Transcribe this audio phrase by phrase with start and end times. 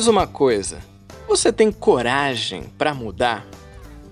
[0.00, 0.78] diz uma coisa:
[1.28, 3.46] você tem coragem para mudar?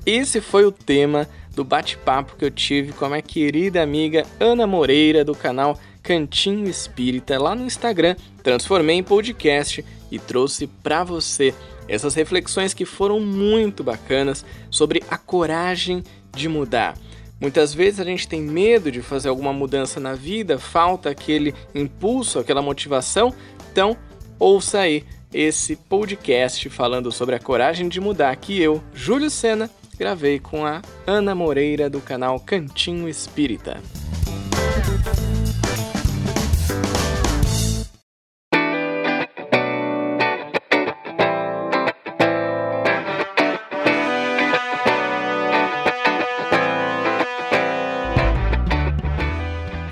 [0.04, 4.66] Esse foi o tema do bate-papo que eu tive com a minha querida amiga Ana
[4.66, 8.16] Moreira do canal Cantinho Espírita lá no Instagram.
[8.42, 11.54] Transformei em podcast e trouxe para você
[11.88, 16.04] essas reflexões que foram muito bacanas sobre a coragem
[16.36, 16.98] de mudar.
[17.40, 22.38] Muitas vezes a gente tem medo de fazer alguma mudança na vida, falta aquele impulso,
[22.38, 23.32] aquela motivação.
[23.72, 23.96] Então,
[24.38, 30.38] ouça aí esse podcast falando sobre a coragem de mudar que eu, Júlio Sena, gravei
[30.38, 33.80] com a Ana Moreira do canal Cantinho Espírita.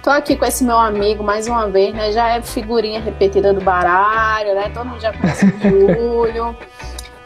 [0.06, 2.12] Tô aqui com esse meu amigo mais uma vez, né?
[2.12, 4.70] Já é figurinha repetida do baralho, né?
[4.72, 6.56] Todo mundo já conhece o Júlio.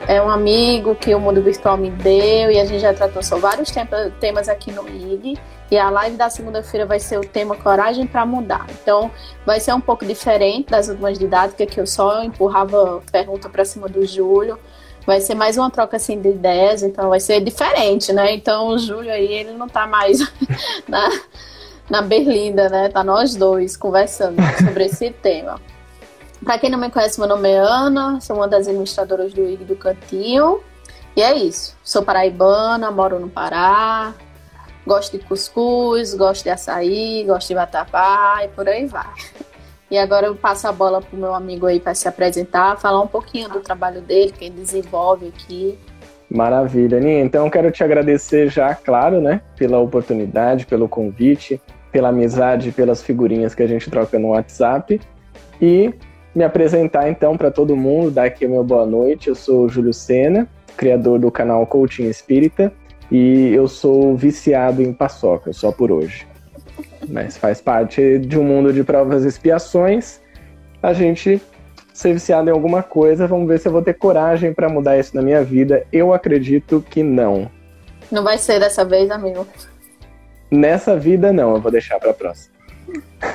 [0.09, 3.43] É um amigo que o mundo virtual me deu e a gente já tratou sobre
[3.43, 3.71] vários
[4.19, 5.39] temas aqui no IG.
[5.71, 8.65] E a live da segunda-feira vai ser o tema Coragem para Mudar.
[8.71, 9.11] Então,
[9.45, 13.91] vai ser um pouco diferente das últimas didáticas, que eu só empurrava pergunta para cima
[13.91, 14.59] do Júlio.
[15.05, 18.33] Vai ser mais uma troca assim de ideias, então vai ser diferente, né?
[18.33, 20.19] Então, o Júlio aí, ele não tá mais
[20.89, 21.11] na
[21.91, 22.89] na Berlinda, né?
[22.89, 25.61] Tá nós dois conversando sobre esse tema.
[26.43, 29.65] Para quem não me conhece, meu nome é Ana, sou uma das administradoras do IG
[29.65, 30.61] do Cantinho.
[31.15, 31.77] E é isso.
[31.83, 34.15] Sou paraibana, moro no Pará,
[34.87, 39.13] gosto de cuscuz, gosto de açaí, gosto de vatapá e por aí vai.
[39.91, 43.09] E agora eu passo a bola pro meu amigo aí para se apresentar, falar um
[43.09, 45.77] pouquinho do trabalho dele, que ele desenvolve aqui.
[46.31, 47.25] Maravilha, Aninha.
[47.25, 51.61] Então quero te agradecer já, claro, né, pela oportunidade, pelo convite
[51.91, 55.01] pela amizade, pelas figurinhas que a gente troca no WhatsApp
[55.61, 55.93] e
[56.35, 59.29] me apresentar então para todo mundo, dar aqui a minha boa noite.
[59.29, 62.73] Eu sou o Júlio Sena, criador do canal Coaching Espírita
[63.11, 66.27] e eu sou viciado em paçoca, só por hoje.
[67.09, 70.21] Mas faz parte de um mundo de provas e expiações.
[70.83, 71.43] A gente
[71.93, 75.15] ser viciado em alguma coisa, vamos ver se eu vou ter coragem para mudar isso
[75.15, 75.85] na minha vida.
[75.93, 77.51] Eu acredito que não.
[78.11, 79.47] Não vai ser dessa vez, amigo.
[80.51, 82.55] Nessa vida, não, eu vou deixar para próxima.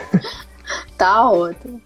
[0.98, 1.82] tá ótimo.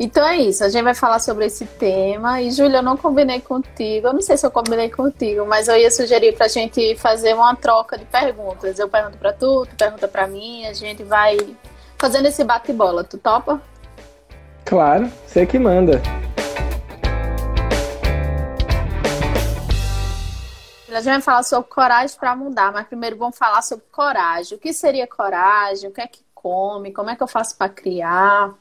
[0.00, 2.40] Então é isso, a gente vai falar sobre esse tema.
[2.40, 5.76] E, Júlia, eu não combinei contigo, eu não sei se eu combinei contigo, mas eu
[5.76, 8.78] ia sugerir pra gente fazer uma troca de perguntas.
[8.78, 11.36] Eu pergunto pra tu, tu pergunta pra mim, a gente vai
[11.98, 13.02] fazendo esse bate-bola.
[13.02, 13.60] Tu topa?
[14.64, 16.00] Claro, você que manda.
[20.98, 24.58] A gente vai falar sobre coragem para mudar, mas primeiro vamos falar sobre coragem.
[24.58, 25.88] O que seria coragem?
[25.88, 26.90] O que é que come?
[26.90, 28.52] Como é que eu faço para criar?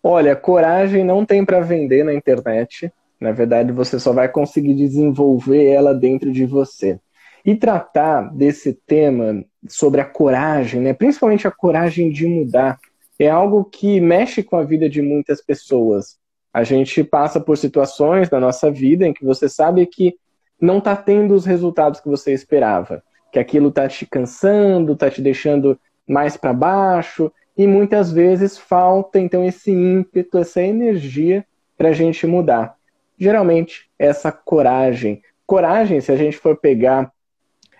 [0.00, 2.92] Olha, coragem não tem para vender na internet.
[3.18, 7.00] Na verdade, você só vai conseguir desenvolver ela dentro de você.
[7.44, 12.78] E tratar desse tema sobre a coragem, né, principalmente a coragem de mudar,
[13.18, 16.18] é algo que mexe com a vida de muitas pessoas.
[16.52, 20.14] A gente passa por situações na nossa vida em que você sabe que
[20.60, 23.02] não está tendo os resultados que você esperava.
[23.32, 29.18] Que aquilo está te cansando, está te deixando mais para baixo, e muitas vezes falta
[29.18, 31.44] então esse ímpeto, essa energia
[31.76, 32.76] para a gente mudar.
[33.18, 35.22] Geralmente, essa coragem.
[35.46, 37.12] Coragem, se a gente for pegar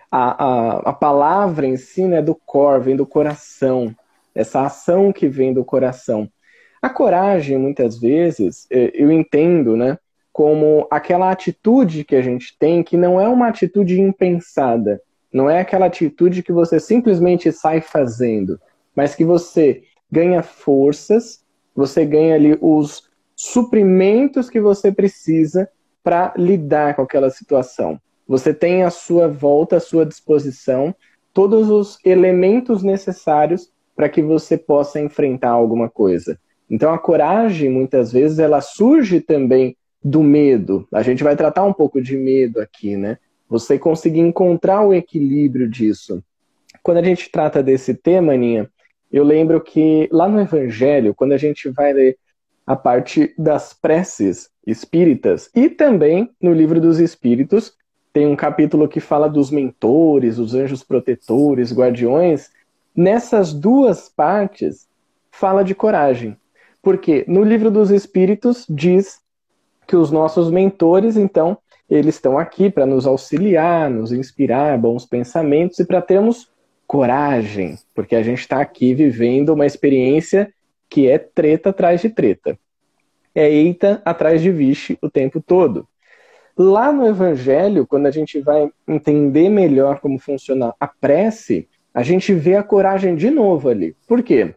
[0.09, 3.93] a, a, a palavra em si, né, do cor, vem do coração,
[4.33, 6.29] essa ação que vem do coração.
[6.81, 9.97] A coragem, muitas vezes, eh, eu entendo, né,
[10.35, 15.01] como aquela atitude que a gente tem que não é uma atitude impensada,
[15.31, 18.59] não é aquela atitude que você simplesmente sai fazendo,
[18.93, 21.41] mas que você ganha forças,
[21.73, 25.69] você ganha ali os suprimentos que você precisa
[26.03, 27.97] para lidar com aquela situação.
[28.27, 30.93] Você tem à sua volta, à sua disposição,
[31.33, 36.37] todos os elementos necessários para que você possa enfrentar alguma coisa.
[36.69, 40.87] Então a coragem, muitas vezes, ela surge também do medo.
[40.93, 43.17] A gente vai tratar um pouco de medo aqui, né?
[43.49, 46.23] Você conseguir encontrar o equilíbrio disso.
[46.83, 48.69] Quando a gente trata desse tema, Aninha,
[49.11, 52.19] eu lembro que lá no Evangelho, quando a gente vai ler
[52.67, 57.73] a parte das preces espíritas e também no livro dos Espíritos,
[58.13, 62.51] tem um capítulo que fala dos mentores, os anjos protetores, guardiões.
[62.95, 64.87] Nessas duas partes,
[65.31, 66.37] fala de coragem.
[66.81, 69.24] Porque no livro dos Espíritos diz
[69.87, 71.57] que os nossos mentores, então,
[71.89, 76.49] eles estão aqui para nos auxiliar, nos inspirar bons pensamentos e para termos
[76.87, 80.51] coragem, porque a gente está aqui vivendo uma experiência
[80.89, 82.57] que é treta atrás de treta.
[83.33, 85.85] é eita atrás de vixe o tempo todo.
[86.57, 92.33] Lá no Evangelho, quando a gente vai entender melhor como funciona a prece, a gente
[92.33, 93.93] vê a coragem de novo ali.
[94.07, 94.55] Por quê?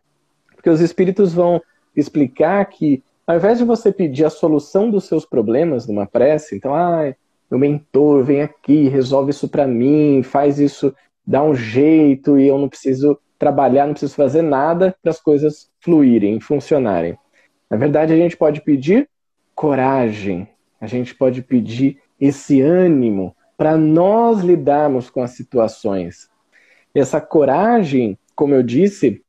[0.54, 1.60] Porque os espíritos vão
[1.96, 6.74] explicar que, ao invés de você pedir a solução dos seus problemas numa prece, então,
[6.74, 7.14] ah,
[7.50, 10.94] meu mentor vem aqui, resolve isso para mim, faz isso,
[11.26, 15.70] dá um jeito e eu não preciso trabalhar, não preciso fazer nada para as coisas
[15.78, 17.18] fluírem, funcionarem.
[17.68, 19.06] Na verdade, a gente pode pedir
[19.54, 20.48] coragem,
[20.80, 26.30] a gente pode pedir esse ânimo para nós lidarmos com as situações.
[26.94, 29.22] Essa coragem, como eu disse,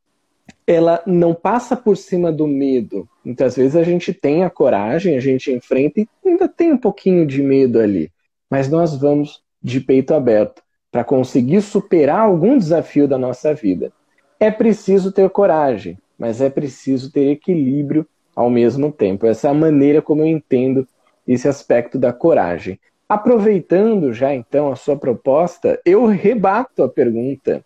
[0.69, 3.09] ela não passa por cima do medo.
[3.25, 7.25] Muitas vezes a gente tem a coragem, a gente enfrenta e ainda tem um pouquinho
[7.25, 8.11] de medo ali.
[8.47, 10.61] Mas nós vamos de peito aberto
[10.91, 13.91] para conseguir superar algum desafio da nossa vida.
[14.39, 18.05] É preciso ter coragem, mas é preciso ter equilíbrio
[18.35, 19.25] ao mesmo tempo.
[19.25, 20.87] Essa é a maneira como eu entendo
[21.27, 22.79] esse aspecto da coragem.
[23.07, 27.65] Aproveitando já então a sua proposta, eu rebato a pergunta.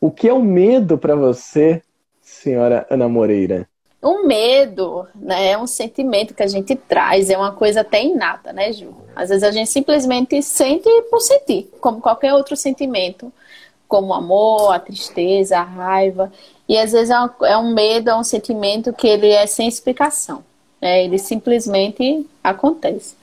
[0.00, 1.82] O que é o medo para você,
[2.20, 3.68] senhora Ana Moreira?
[4.02, 8.52] O medo né, é um sentimento que a gente traz, é uma coisa até inata,
[8.52, 8.94] né, Ju?
[9.16, 13.32] Às vezes a gente simplesmente sente por sentir, como qualquer outro sentimento,
[13.88, 16.32] como o amor, a tristeza, a raiva.
[16.68, 20.44] E às vezes é é um medo, é um sentimento que ele é sem explicação.
[20.80, 21.04] Né?
[21.04, 23.14] Ele simplesmente acontece.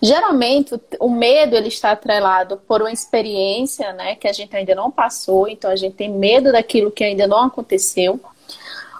[0.00, 4.90] Geralmente, o medo ele está atrelado por uma experiência né, que a gente ainda não
[4.90, 8.20] passou, então a gente tem medo daquilo que ainda não aconteceu,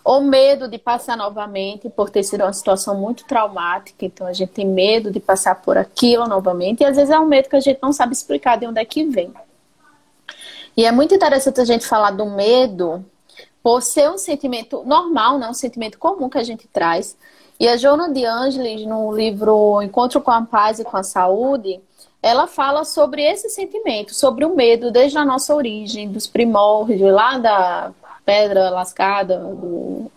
[0.05, 4.51] ou medo de passar novamente por ter sido uma situação muito traumática, então a gente
[4.51, 7.61] tem medo de passar por aquilo novamente, e às vezes é um medo que a
[7.61, 9.33] gente não sabe explicar de onde é que vem.
[10.77, 13.05] E é muito interessante a gente falar do medo
[13.63, 17.17] por ser um sentimento normal, né, um sentimento comum que a gente traz,
[17.59, 21.81] e a Joana de Angelis, no livro Encontro com a Paz e com a Saúde,
[22.23, 27.39] ela fala sobre esse sentimento, sobre o medo desde a nossa origem, dos primórdios, lá
[27.39, 27.93] da
[28.25, 30.11] pedra lascada, do,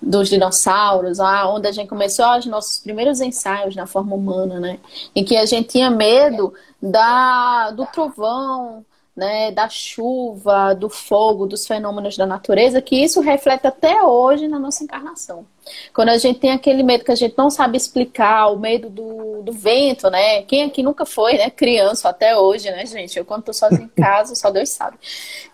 [0.00, 4.78] dos dinossauros, lá onde a gente começou os nossos primeiros ensaios na forma humana, né?
[5.14, 8.84] Em que a gente tinha medo da, do trovão,
[9.16, 14.60] né, da chuva, do fogo, dos fenômenos da natureza, que isso reflete até hoje na
[14.60, 15.44] nossa encarnação.
[15.92, 19.42] Quando a gente tem aquele medo que a gente não sabe explicar, o medo do,
[19.42, 20.42] do vento, né?
[20.42, 21.50] Quem aqui nunca foi, né?
[21.50, 23.18] Criança até hoje, né, gente?
[23.18, 24.96] Eu quando tô sozinha em casa, só Deus sabe.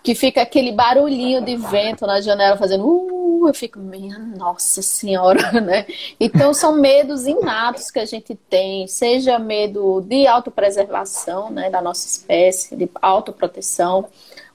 [0.03, 5.53] Que fica aquele barulhinho de vento na janela fazendo uh, eu fico, minha nossa senhora,
[5.61, 5.87] né?
[6.19, 12.07] Então são medos inatos que a gente tem, seja medo de autopreservação, né, da nossa
[12.07, 14.07] espécie, de autoproteção,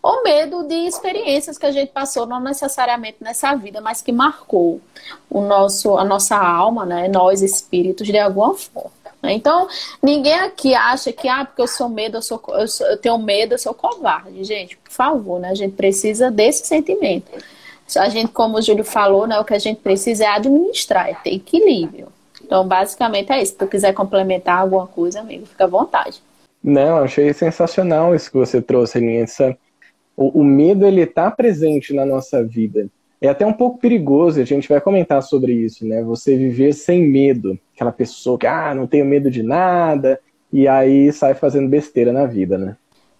[0.01, 4.79] ou medo de experiências que a gente passou não necessariamente nessa vida, mas que marcou
[5.29, 8.91] o nosso, a nossa alma, né, nós espíritos de alguma forma.
[9.21, 9.33] Né?
[9.33, 9.67] Então,
[10.01, 13.17] ninguém aqui acha que, ah, porque eu sou medo, eu, sou, eu, sou, eu tenho
[13.17, 14.43] medo, eu sou covarde.
[14.43, 15.49] Gente, por favor, né?
[15.49, 17.29] A gente precisa desse sentimento.
[17.97, 21.15] A gente, como o Júlio falou, né, o que a gente precisa é administrar, é
[21.15, 22.07] ter equilíbrio.
[22.41, 23.53] Então, basicamente é isso.
[23.53, 26.21] Se tu quiser complementar alguma coisa, amigo, fica à vontade.
[26.63, 29.57] Não, achei sensacional isso que você trouxe, Aninha, essa
[30.19, 32.89] o, o medo ele está presente na nossa vida.
[33.21, 36.03] É até um pouco perigoso, a gente vai comentar sobre isso, né?
[36.03, 40.19] Você viver sem medo, aquela pessoa que ah, não tenho medo de nada
[40.51, 42.75] e aí sai fazendo besteira na vida, né?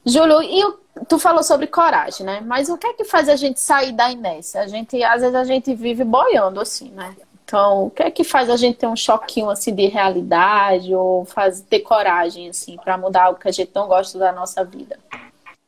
[0.06, 0.78] Júlio, e o,
[1.08, 2.42] tu falou sobre coragem, né?
[2.46, 4.62] Mas o que é que faz a gente sair da inércia?
[4.62, 7.16] A gente, às vezes a gente vive boiando assim, né?
[7.46, 11.26] Então, o que é que faz a gente ter um choquinho assim de realidade ou
[11.26, 15.00] faz, ter coragem assim para mudar algo que a gente não gosta da nossa vida?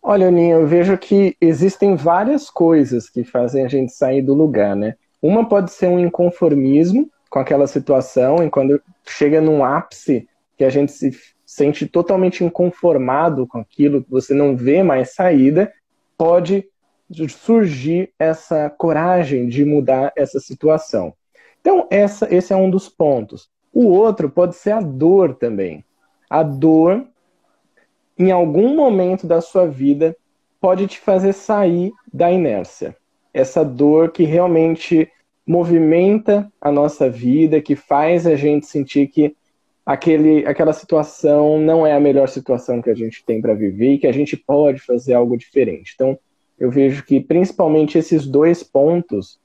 [0.03, 4.75] Olha, Aninha, eu vejo que existem várias coisas que fazem a gente sair do lugar,
[4.75, 4.95] né?
[5.21, 10.27] Uma pode ser um inconformismo com aquela situação, e quando chega num ápice
[10.57, 11.11] que a gente se
[11.45, 15.71] sente totalmente inconformado com aquilo, você não vê mais saída,
[16.17, 16.65] pode
[17.29, 21.13] surgir essa coragem de mudar essa situação.
[21.59, 23.49] Então, essa, esse é um dos pontos.
[23.71, 25.85] O outro pode ser a dor também.
[26.29, 27.05] A dor
[28.21, 30.15] em algum momento da sua vida
[30.59, 32.95] pode te fazer sair da inércia.
[33.33, 35.09] Essa dor que realmente
[35.45, 39.35] movimenta a nossa vida, que faz a gente sentir que
[39.83, 43.97] aquele, aquela situação não é a melhor situação que a gente tem para viver e
[43.97, 45.93] que a gente pode fazer algo diferente.
[45.95, 46.17] Então,
[46.59, 49.39] eu vejo que principalmente esses dois pontos,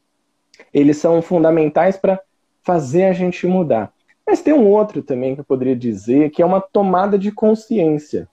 [0.72, 2.20] eles são fundamentais para
[2.62, 3.90] fazer a gente mudar.
[4.26, 8.28] Mas tem um outro também que eu poderia dizer, que é uma tomada de consciência.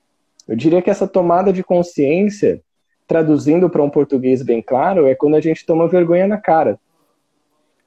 [0.48, 2.62] Eu diria que essa tomada de consciência,
[3.08, 6.80] traduzindo para um português bem claro, é quando a gente toma vergonha na cara.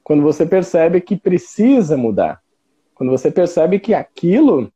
[0.03, 2.41] Quando você percebe que precisa mudar.
[2.95, 4.71] Quando você percebe que aquilo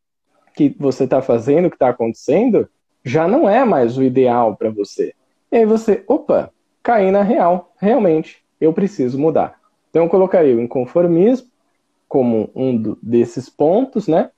[0.54, 2.70] que você está fazendo, que está acontecendo,
[3.04, 5.14] já não é mais o ideal para você.
[5.52, 6.52] E aí você, opa,
[6.84, 9.60] caí na real, realmente, eu preciso mudar.
[9.90, 11.50] Então eu colocaria o inconformismo
[12.08, 14.30] como um desses pontos, né?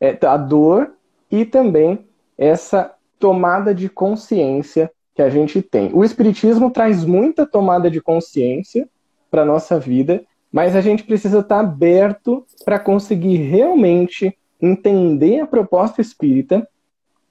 [0.00, 0.92] É, a dor
[1.30, 2.06] e também
[2.42, 5.90] essa tomada de consciência que a gente tem.
[5.92, 8.88] O Espiritismo traz muita tomada de consciência
[9.30, 15.40] para a nossa vida, mas a gente precisa estar tá aberto para conseguir realmente entender
[15.40, 16.66] a proposta espírita,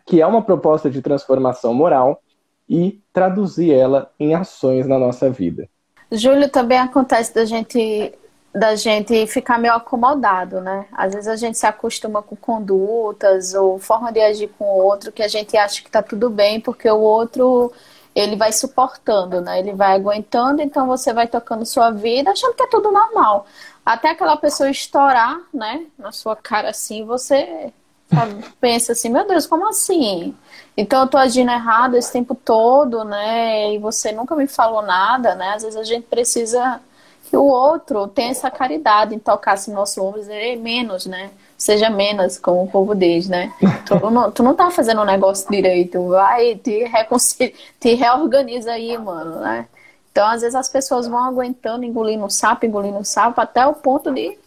[0.06, 2.22] que é uma proposta de transformação moral,
[2.68, 5.68] e traduzir ela em ações na nossa vida.
[6.10, 8.14] Júlio, também acontece da gente
[8.54, 10.86] da gente ficar meio acomodado, né?
[10.92, 15.12] Às vezes a gente se acostuma com condutas ou forma de agir com o outro
[15.12, 17.72] que a gente acha que tá tudo bem porque o outro
[18.14, 19.60] ele vai suportando, né?
[19.60, 23.46] Ele vai aguentando, então você vai tocando sua vida achando que é tudo normal.
[23.86, 27.72] Até aquela pessoa estourar, né, na sua cara assim, você
[28.60, 30.36] pensa assim, meu Deus, como assim?
[30.76, 33.74] Então eu tô agindo errado esse tempo todo, né?
[33.74, 35.54] E você nunca me falou nada, né?
[35.56, 36.82] Às vezes a gente precisa
[37.32, 41.30] que o outro tenha essa caridade em tocar-se no nosso ombro e dizer menos, né?
[41.58, 43.54] Seja menos, como o povo diz, né?
[43.88, 48.98] Tu não, tu não tá fazendo um negócio direito, vai, te, reconcilia, te reorganiza aí,
[48.98, 49.66] mano, né?
[50.12, 54.38] Então, às vezes as pessoas vão aguentando, engolindo sapo, engolindo sapo, até o ponto de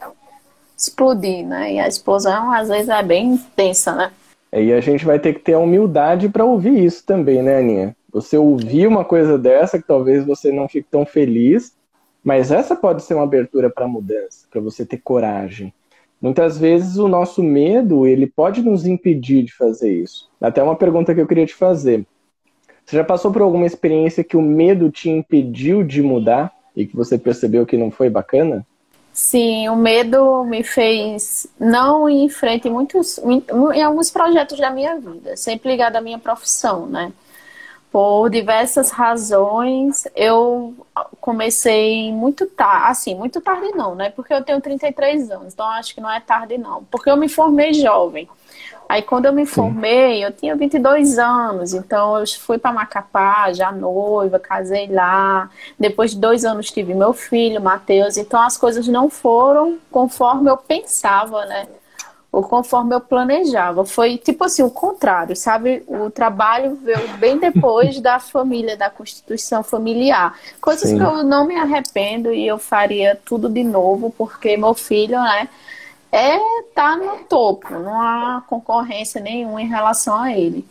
[0.77, 1.73] explodir, né?
[1.73, 4.13] E a explosão, às vezes, é bem intensa, né?
[4.53, 7.97] E a gente vai ter que ter a humildade para ouvir isso também, né, Aninha?
[8.13, 11.73] Você ouvir uma coisa dessa que talvez você não fique tão feliz,
[12.25, 15.73] mas essa pode ser uma abertura para mudança, para você ter coragem.
[16.21, 20.31] Muitas vezes o nosso medo, ele pode nos impedir de fazer isso.
[20.41, 22.07] Até uma pergunta que eu queria te fazer.
[22.85, 26.97] Você já passou por alguma experiência que o medo te impediu de mudar e que
[26.97, 28.67] você percebeu que não foi bacana?
[29.13, 34.71] Sim, o medo me fez não ir em frente em muitos em alguns projetos da
[34.71, 37.13] minha vida, sempre ligado à minha profissão, né?
[37.95, 40.75] Por diversas razões, eu
[41.21, 44.11] comecei muito tarde, assim, muito tarde não, né?
[44.11, 46.83] Porque eu tenho 33 anos, então acho que não é tarde não.
[46.91, 48.29] Porque eu me formei jovem.
[48.89, 50.25] Aí quando eu me formei, Sim.
[50.25, 55.49] eu tinha 22 anos, então eu fui para Macapá, já noiva, casei lá.
[55.79, 58.17] Depois de dois anos tive meu filho, Matheus.
[58.17, 61.69] Então as coisas não foram conforme eu pensava, né?
[62.35, 63.85] Ou conforme eu planejava.
[63.85, 65.85] Foi tipo assim, o contrário, sabe?
[65.87, 70.37] O trabalho veio bem depois da família, da constituição familiar.
[70.61, 70.99] Coisas Sim.
[70.99, 75.49] que eu não me arrependo e eu faria tudo de novo, porque meu filho, né,
[76.11, 76.37] é
[76.75, 80.67] tá no topo, não há concorrência nenhuma em relação a ele.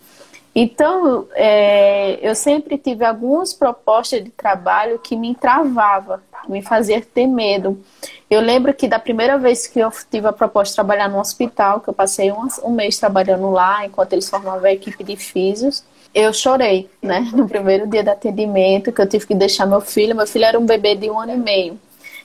[0.55, 7.25] Então, é, eu sempre tive algumas propostas de trabalho que me travava, me fazia ter
[7.25, 7.83] medo.
[8.29, 11.81] Eu lembro que da primeira vez que eu tive a proposta de trabalhar no hospital,
[11.81, 15.83] que eu passei um, um mês trabalhando lá, enquanto eles formavam a equipe de físios,
[16.13, 17.27] eu chorei, né?
[17.33, 20.15] No primeiro dia do atendimento, que eu tive que deixar meu filho.
[20.15, 21.79] Meu filho era um bebê de um ano e meio,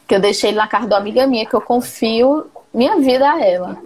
[0.07, 3.31] que eu deixei ele na casa de uma amiga minha, que eu confio minha vida
[3.31, 3.79] a ela.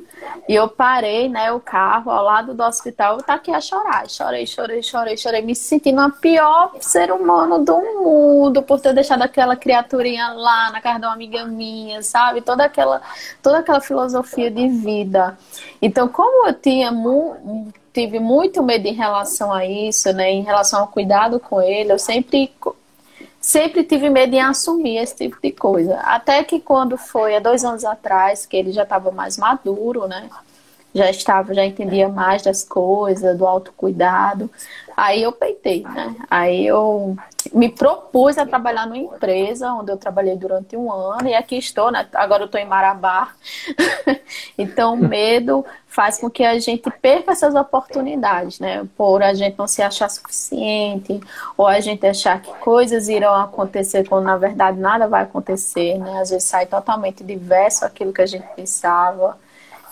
[0.49, 4.09] E eu parei, né, o carro ao lado do hospital, eu aqui a chorar.
[4.09, 9.23] Chorei, chorei, chorei, chorei, me sentindo a pior ser humano do mundo por ter deixado
[9.23, 12.41] aquela criaturinha lá na casa de uma amiga minha, sabe?
[12.41, 13.01] Toda aquela,
[13.43, 15.39] toda aquela filosofia de vida.
[15.81, 20.81] Então, como eu tinha mu tive muito medo em relação a isso, né, em relação
[20.81, 22.51] ao cuidado com ele, eu sempre
[23.43, 25.97] sempre tive medo em assumir esse tipo de coisa.
[26.01, 30.31] Até que quando foi há dois anos atrás, que ele já estava mais maduro, né?
[30.95, 34.51] Já estava, já entendia mais das coisas, do autocuidado.
[34.97, 36.15] Aí eu peitei, né?
[36.31, 37.17] Aí eu
[37.53, 41.91] me propus a trabalhar numa empresa onde eu trabalhei durante um ano e aqui estou,
[41.91, 42.07] né?
[42.15, 43.33] Agora eu estou em Marabá.
[44.57, 48.87] então, o medo faz com que a gente perca essas oportunidades, né?
[48.97, 51.21] Por a gente não se achar suficiente
[51.57, 56.21] ou a gente achar que coisas irão acontecer quando na verdade nada vai acontecer, né?
[56.21, 59.39] Às vezes sai totalmente diverso aquilo que a gente pensava.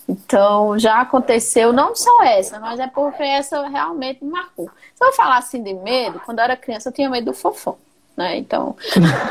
[0.08, 4.68] Então, já aconteceu, não só essa, mas é porque essa realmente me marcou.
[4.94, 7.76] Se eu falar assim de medo, quando eu era criança, eu tinha medo do fofão.
[8.16, 8.36] Né?
[8.36, 8.76] Então,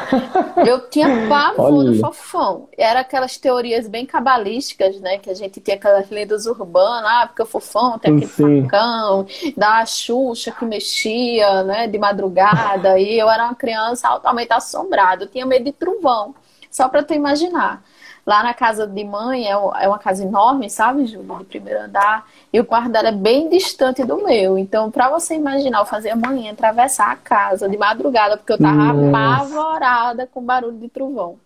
[0.65, 2.67] eu tinha pavor do fofão.
[2.75, 5.19] Era aquelas teorias bem cabalísticas, né?
[5.19, 8.63] Que a gente tinha aquelas lendas urbanas, ah, porque o fofão tem aquele Sim.
[8.63, 11.87] facão, da Xuxa que mexia, né?
[11.87, 12.97] De madrugada.
[12.97, 15.25] E eu era uma criança altamente assombrada.
[15.25, 16.33] Eu tinha medo de trovão.
[16.71, 17.83] Só para tu imaginar.
[18.29, 21.35] Lá na casa de mãe é, é uma casa enorme, sabe, Júlia?
[21.39, 22.27] De primeiro andar.
[22.53, 24.55] E o quarto dela é bem distante do meu.
[24.55, 28.93] Então, para você imaginar, eu fazia manhã atravessar a casa de madrugada, porque eu tava
[28.93, 29.09] Nossa.
[29.09, 31.39] apavorada com barulho de trovão.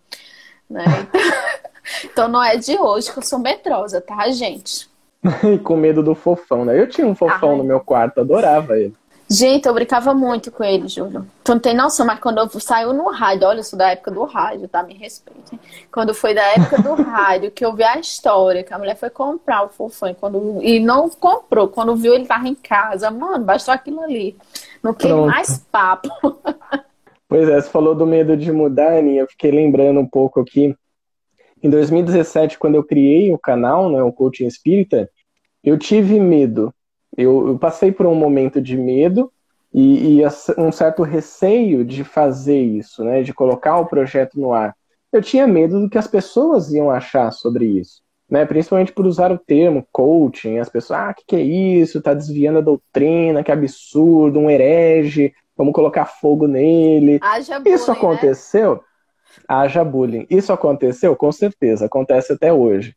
[0.70, 0.84] Né?
[2.06, 4.90] Então não é de hoje que eu sou medrosa, tá, gente?
[5.44, 6.80] e com medo do fofão, né?
[6.80, 7.58] Eu tinha um fofão Ai.
[7.58, 8.96] no meu quarto, adorava ele.
[9.34, 11.26] Gente, eu brincava muito com ele, Júlio.
[11.44, 14.12] Tu não tem noção, mas quando eu saiu no rádio, olha, eu sou da época
[14.12, 14.84] do rádio, tá?
[14.84, 15.60] Me respeite.
[15.92, 19.10] Quando foi da época do rádio, que eu vi a história, que a mulher foi
[19.10, 21.68] comprar o fofão quando, e não comprou.
[21.68, 23.10] Quando viu, ele tava em casa.
[23.10, 24.38] Mano, bastou aquilo ali.
[24.84, 26.10] Não quis mais papo.
[27.26, 29.22] Pois é, você falou do medo de mudar, Aninha.
[29.22, 30.76] Eu fiquei lembrando um pouco aqui.
[31.64, 35.10] Em 2017, quando eu criei o canal, né, o Coaching Espírita,
[35.64, 36.72] eu tive medo
[37.18, 39.32] eu, eu passei por um momento de medo
[39.74, 40.22] e, e,
[40.58, 44.76] um certo receio de fazer isso, né, de colocar o projeto no ar.
[45.12, 49.32] Eu tinha medo do que as pessoas iam achar sobre isso, né, principalmente por usar
[49.32, 50.58] o termo coaching.
[50.58, 52.02] As pessoas, ah, o que, que é isso?
[52.02, 57.20] Tá desviando a doutrina, que absurdo, um herege, vamos colocar fogo nele.
[57.22, 58.76] Haja bullying, isso aconteceu?
[58.76, 58.80] Né?
[59.48, 60.28] Haja bullying.
[60.30, 61.16] Isso aconteceu?
[61.16, 62.96] Com certeza, acontece até hoje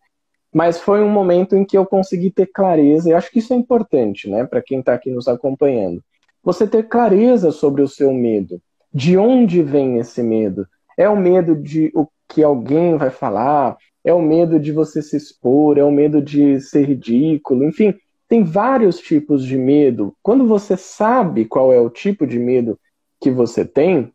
[0.57, 3.57] mas foi um momento em que eu consegui ter clareza, e acho que isso é
[3.57, 6.03] importante, né, para quem está aqui nos acompanhando.
[6.43, 8.59] Você ter clareza sobre o seu medo.
[8.91, 10.67] De onde vem esse medo?
[10.97, 13.77] É o medo de o que alguém vai falar?
[14.03, 15.77] É o medo de você se expor?
[15.77, 17.63] É o medo de ser ridículo?
[17.63, 17.93] Enfim,
[18.27, 20.15] tem vários tipos de medo.
[20.23, 22.81] Quando você sabe qual é o tipo de medo
[23.21, 24.11] que você tem,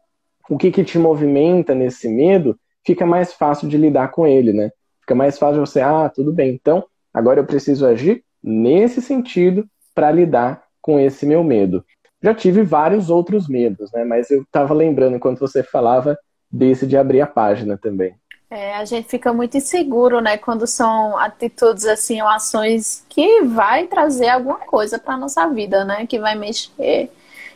[0.49, 4.71] o que, que te movimenta nesse medo, fica mais fácil de lidar com ele, né?
[5.11, 10.09] Fica mais fácil você, ah, tudo bem, então agora eu preciso agir nesse sentido para
[10.09, 11.83] lidar com esse meu medo.
[12.23, 14.05] Já tive vários outros medos, né?
[14.05, 16.17] Mas eu estava lembrando enquanto você falava
[16.49, 18.15] desse de abrir a página também.
[18.49, 23.87] É, a gente fica muito inseguro, né, quando são atitudes assim, ou ações que vai
[23.87, 27.11] trazer alguma coisa para nossa vida, né, que vai mexer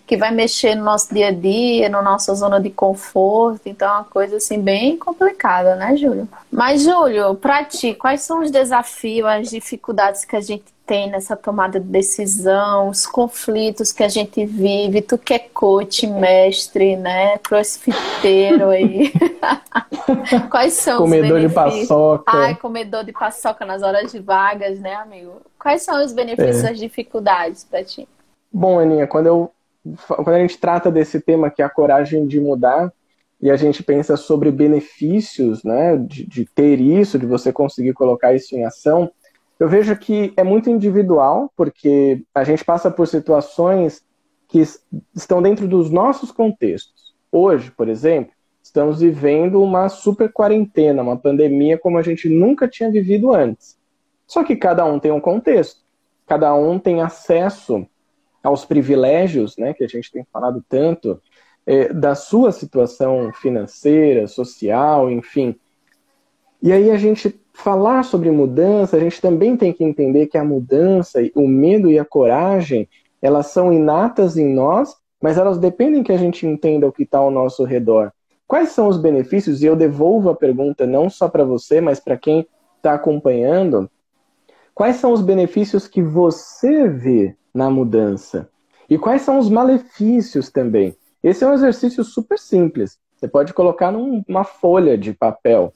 [0.06, 3.62] que vai mexer no nosso dia a dia, na nossa zona de conforto.
[3.66, 6.28] Então é uma coisa assim bem complicada, né, Júlio?
[6.52, 11.36] Mas, Júlio, para ti, quais são os desafios, as dificuldades que a gente tem nessa
[11.36, 15.02] tomada de decisão, os conflitos que a gente vive?
[15.02, 17.40] Tu que é coach, mestre, né?
[17.40, 19.12] Crossfiteiro aí.
[20.52, 21.82] quais são comedor os benefícios?
[21.82, 22.24] de paçoca.
[22.28, 25.42] Ai, comedor de paçoca nas horas de vagas, né, amigo?
[25.58, 26.70] Quais são os benefícios e é.
[26.70, 28.08] as dificuldades para ti?
[28.54, 29.52] Bom, Aninha, quando eu
[30.08, 32.92] quando a gente trata desse tema que é a coragem de mudar
[33.42, 38.34] e a gente pensa sobre benefícios, né, de, de ter isso, de você conseguir colocar
[38.34, 39.12] isso em ação,
[39.60, 44.04] eu vejo que é muito individual, porque a gente passa por situações
[44.48, 44.64] que
[45.16, 47.14] estão dentro dos nossos contextos.
[47.32, 52.92] Hoje, por exemplo, estamos vivendo uma super quarentena, uma pandemia como a gente nunca tinha
[52.92, 53.78] vivido antes.
[54.28, 55.82] Só que cada um tem um contexto,
[56.26, 57.88] cada um tem acesso
[58.46, 61.20] aos privilégios, né, que a gente tem falado tanto,
[61.66, 65.56] é, da sua situação financeira, social, enfim.
[66.62, 70.44] E aí a gente falar sobre mudança, a gente também tem que entender que a
[70.44, 72.88] mudança, o medo e a coragem,
[73.20, 77.18] elas são inatas em nós, mas elas dependem que a gente entenda o que está
[77.18, 78.12] ao nosso redor.
[78.48, 79.64] Quais são os benefícios?
[79.64, 82.46] E eu devolvo a pergunta não só para você, mas para quem
[82.78, 83.90] está acompanhando.
[84.76, 88.50] Quais são os benefícios que você vê na mudança?
[88.90, 90.96] E quais são os malefícios também?
[91.24, 93.00] Esse é um exercício super simples.
[93.16, 95.74] Você pode colocar numa folha de papel.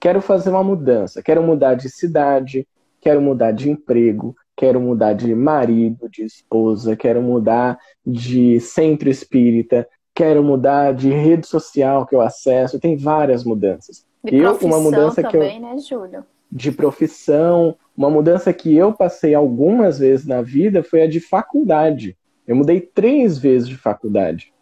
[0.00, 2.66] Quero fazer uma mudança, quero mudar de cidade,
[3.00, 9.86] quero mudar de emprego, quero mudar de marido, de esposa, quero mudar de centro espírita,
[10.12, 12.80] quero mudar de rede social que eu acesso.
[12.80, 14.04] Tem várias mudanças.
[14.24, 16.24] De eu, uma mudança também, que eu, né, Júlio?
[16.52, 22.14] De profissão, uma mudança que eu passei algumas vezes na vida foi a de faculdade.
[22.46, 24.52] Eu mudei três vezes de faculdade.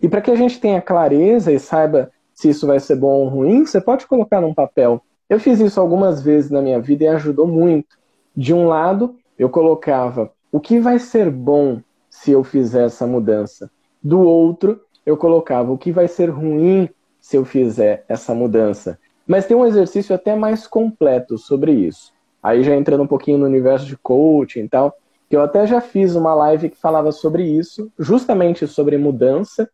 [0.00, 3.28] E para que a gente tenha clareza e saiba se isso vai ser bom ou
[3.28, 5.02] ruim, você pode colocar num papel.
[5.28, 7.96] Eu fiz isso algumas vezes na minha vida e ajudou muito.
[8.36, 13.70] De um lado, eu colocava o que vai ser bom se eu fizer essa mudança.
[14.02, 16.88] Do outro, eu colocava o que vai ser ruim
[17.20, 18.98] se eu fizer essa mudança.
[19.32, 23.46] Mas tem um exercício até mais completo sobre isso aí já entrando um pouquinho no
[23.46, 24.96] universo de coaching e tal,
[25.28, 29.70] que eu até já fiz uma live que falava sobre isso, justamente sobre mudança,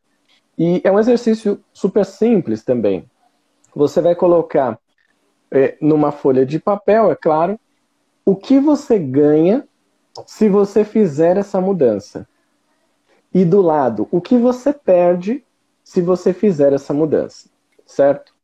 [0.57, 3.09] e é um exercício super simples também.
[3.75, 4.79] Você vai colocar
[5.51, 7.59] é, numa folha de papel, é claro,
[8.25, 9.67] o que você ganha
[10.27, 12.29] se você fizer essa mudança.
[13.33, 15.45] E do lado, o que você perde
[15.83, 17.49] se você fizer essa mudança,
[17.87, 18.38] certo?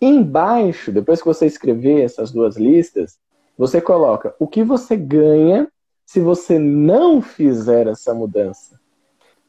[0.00, 3.18] Embaixo, depois que você escrever essas duas listas,
[3.56, 5.68] você coloca o que você ganha
[6.04, 8.78] se você não fizer essa mudança.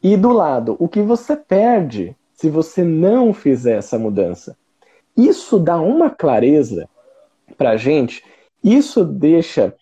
[0.01, 4.55] E do lado, o que você perde se você não fizer essa mudança.
[5.15, 6.87] Isso dá uma clareza
[7.57, 8.23] para a gente,
[8.63, 9.73] isso deixa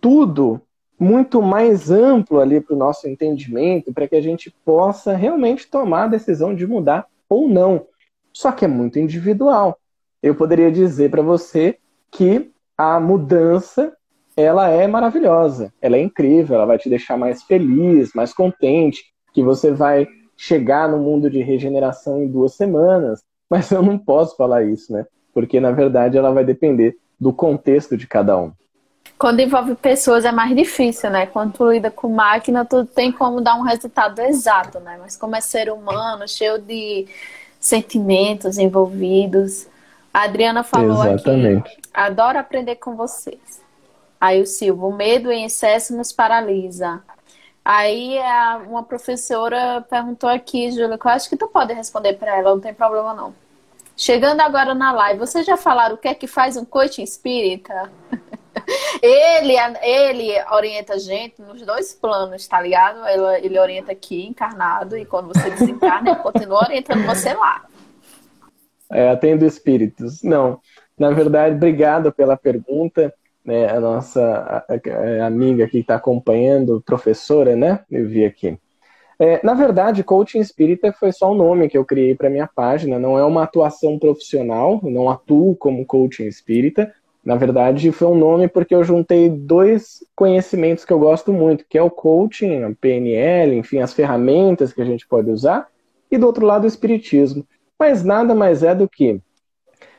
[0.00, 0.60] tudo
[0.98, 6.04] muito mais amplo ali para o nosso entendimento, para que a gente possa realmente tomar
[6.04, 7.86] a decisão de mudar ou não.
[8.32, 9.78] Só que é muito individual.
[10.22, 11.78] Eu poderia dizer para você
[12.10, 13.92] que a mudança
[14.36, 19.42] ela é maravilhosa, ela é incrível, ela vai te deixar mais feliz, mais contente, que
[19.42, 20.06] você vai
[20.36, 23.22] chegar no mundo de regeneração em duas semanas.
[23.50, 25.04] Mas eu não posso falar isso, né?
[25.34, 28.52] Porque na verdade ela vai depender do contexto de cada um.
[29.18, 31.26] Quando envolve pessoas é mais difícil, né?
[31.26, 34.98] Quando tu lida com máquina, tu tem como dar um resultado exato, né?
[35.00, 37.06] Mas como é ser humano, cheio de
[37.60, 39.68] sentimentos envolvidos.
[40.12, 41.72] A Adriana falou Exatamente.
[41.72, 43.62] aqui, adoro aprender com vocês.
[44.20, 47.02] Aí o Silvio, o medo em excesso nos paralisa.
[47.64, 48.18] Aí
[48.68, 52.60] uma professora perguntou aqui, Júlia, que eu acho que tu pode responder para ela, não
[52.60, 53.34] tem problema não.
[53.96, 57.90] Chegando agora na live, vocês já falaram o que é que faz um coaching espírita?
[59.02, 63.06] ele, ele orienta a gente nos dois planos, tá ligado?
[63.06, 67.62] Ele, ele orienta aqui, encarnado, e quando você desencarna, ele continua orientando você lá.
[68.92, 70.22] É, atendo espíritos.
[70.22, 70.60] Não.
[70.98, 73.12] Na verdade, obrigado pela pergunta.
[73.44, 77.80] Né, a nossa a amiga que está acompanhando, professora, né?
[77.90, 78.56] Eu vi aqui.
[79.18, 83.00] É, na verdade, coaching espírita foi só um nome que eu criei para minha página,
[83.00, 86.92] não é uma atuação profissional, não atuo como coaching espírita,
[87.24, 91.78] na verdade, foi um nome porque eu juntei dois conhecimentos que eu gosto muito, que
[91.78, 95.68] é o coaching, a PNL, enfim, as ferramentas que a gente pode usar,
[96.10, 97.46] e do outro lado o espiritismo.
[97.82, 99.20] Mas nada mais é do que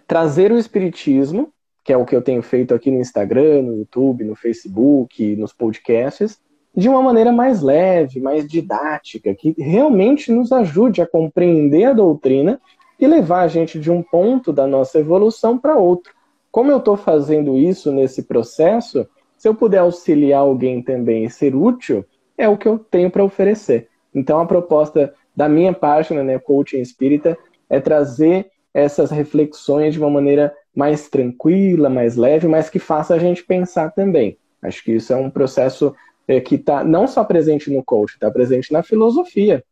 [0.08, 1.52] trazer o espiritismo,
[1.84, 5.52] que é o que eu tenho feito aqui no Instagram, no YouTube, no Facebook, nos
[5.52, 6.39] podcasts,
[6.74, 12.58] de uma maneira mais leve, mais didática, que realmente nos ajude a compreender a doutrina
[12.98, 16.13] e levar a gente de um ponto da nossa evolução para outro.
[16.50, 19.06] Como eu estou fazendo isso nesse processo,
[19.38, 22.06] se eu puder auxiliar alguém também e ser útil,
[22.38, 23.89] é o que eu tenho para oferecer.
[24.15, 27.38] Então, a proposta da minha página, né, Coaching Espírita,
[27.74, 33.20] é trazer essas reflexões de uma maneira mais tranquila, mais leve, mas que faça a
[33.20, 34.38] gente pensar também.
[34.62, 35.94] Acho que isso é um processo
[36.28, 39.64] é, que está não só presente no coaching, está presente na filosofia.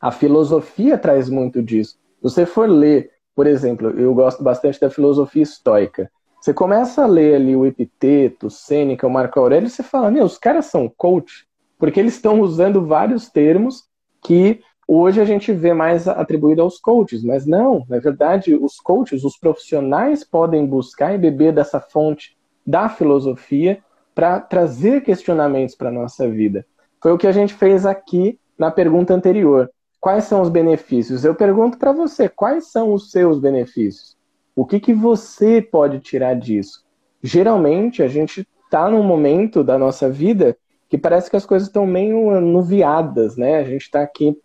[0.00, 1.98] A filosofia traz muito disso.
[2.16, 6.10] Se você for ler por exemplo, eu gosto bastante da filosofia estoica.
[6.40, 10.10] Você começa a ler ali o Epiteto, o Sêneca, o Marco Aurélio, e você fala,
[10.10, 11.46] meu, os caras são coach,
[11.78, 13.84] porque eles estão usando vários termos
[14.24, 19.22] que hoje a gente vê mais atribuído aos coaches, mas não, na verdade, os coaches,
[19.22, 23.78] os profissionais podem buscar e beber dessa fonte da filosofia
[24.14, 26.66] para trazer questionamentos para a nossa vida.
[27.02, 29.70] Foi o que a gente fez aqui na pergunta anterior.
[30.00, 31.24] Quais são os benefícios?
[31.24, 34.16] Eu pergunto para você, quais são os seus benefícios?
[34.56, 36.84] O que, que você pode tirar disso?
[37.22, 40.56] Geralmente, a gente está num momento da nossa vida
[40.88, 43.58] que parece que as coisas estão meio anuviadas, né?
[43.58, 44.36] A gente está aqui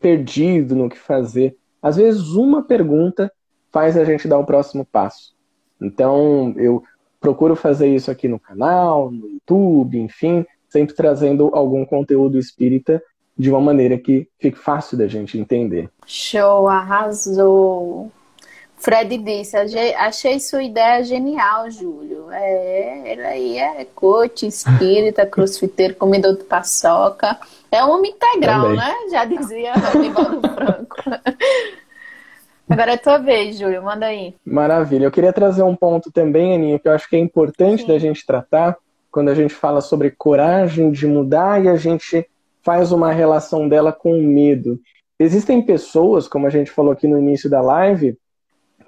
[0.00, 1.56] perdido no que fazer.
[1.82, 3.32] Às vezes, uma pergunta
[3.70, 5.34] faz a gente dar o próximo passo.
[5.80, 6.82] Então, eu
[7.20, 13.02] procuro fazer isso aqui no canal, no YouTube, enfim, sempre trazendo algum conteúdo espírita
[13.36, 15.88] de uma maneira que fique fácil da gente entender.
[16.06, 18.10] Show, arrasou.
[18.78, 19.56] Fred disse,
[19.96, 22.30] achei sua ideia genial, Júlio.
[22.30, 27.38] É, ele aí é coach, espírita, crossfiteiro, comedor de paçoca.
[27.70, 28.76] É um homem integral, Também.
[28.76, 28.94] né?
[29.10, 30.22] Já dizia Franco.
[32.70, 34.34] Agora é tua vez, Júlio, manda aí.
[34.44, 35.04] Maravilha.
[35.06, 37.88] Eu queria trazer um ponto também, Aninha, que eu acho que é importante Sim.
[37.88, 38.76] da gente tratar
[39.10, 42.28] quando a gente fala sobre coragem de mudar e a gente
[42.62, 44.78] faz uma relação dela com o medo.
[45.18, 48.16] Existem pessoas, como a gente falou aqui no início da live,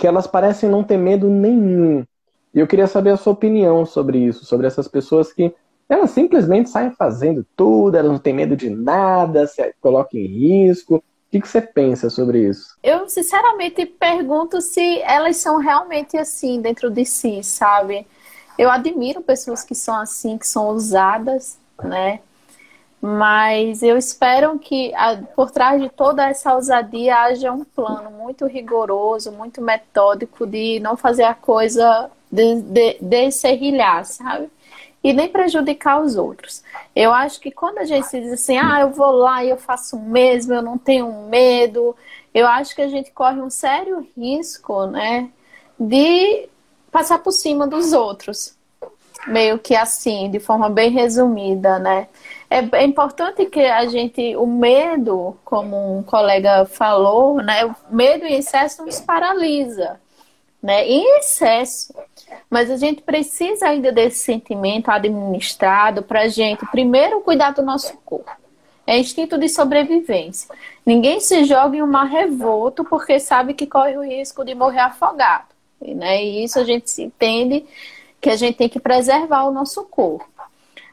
[0.01, 2.07] que elas parecem não ter medo nenhum.
[2.55, 5.55] E eu queria saber a sua opinião sobre isso, sobre essas pessoas que
[5.87, 10.97] elas simplesmente saem fazendo tudo, elas não têm medo de nada, se colocam em risco.
[10.97, 12.79] O que, que você pensa sobre isso?
[12.83, 18.07] Eu, sinceramente, pergunto se elas são realmente assim dentro de si, sabe?
[18.59, 22.21] Eu admiro pessoas que são assim, que são ousadas, né?
[23.01, 24.93] Mas eu espero que
[25.35, 30.97] por trás de toda essa ousadia haja um plano muito rigoroso, muito metódico de não
[30.99, 33.31] fazer a coisa de, de, de
[34.05, 34.51] sabe?
[35.03, 36.63] E nem prejudicar os outros.
[36.95, 39.97] Eu acho que quando a gente diz assim, ah, eu vou lá e eu faço
[39.97, 41.97] o mesmo, eu não tenho medo,
[42.35, 45.31] eu acho que a gente corre um sério risco, né,
[45.79, 46.49] de
[46.93, 48.55] passar por cima dos outros.
[49.27, 52.09] Meio que assim, de forma bem resumida, né?
[52.51, 58.27] É, é, importante que a gente, o medo, como um colega falou, né, o medo
[58.27, 60.01] em excesso nos paralisa.
[60.61, 60.87] né?
[60.87, 61.95] Em excesso.
[62.51, 67.97] Mas a gente precisa ainda desse sentimento administrado para a gente, primeiro, cuidar do nosso
[68.05, 68.31] corpo.
[68.87, 70.53] É instinto de sobrevivência.
[70.85, 74.81] Ninguém se joga em um mar revolto porque sabe que corre o risco de morrer
[74.81, 75.47] afogado.
[75.81, 76.25] Né?
[76.25, 77.65] E isso a gente se entende
[78.21, 80.29] que a gente tem que preservar o nosso corpo.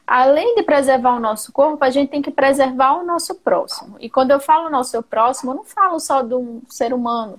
[0.08, 3.96] Além de preservar o nosso corpo, a gente tem que preservar o nosso próximo.
[4.00, 7.38] E quando eu falo nosso próximo, eu não falo só de um ser humano.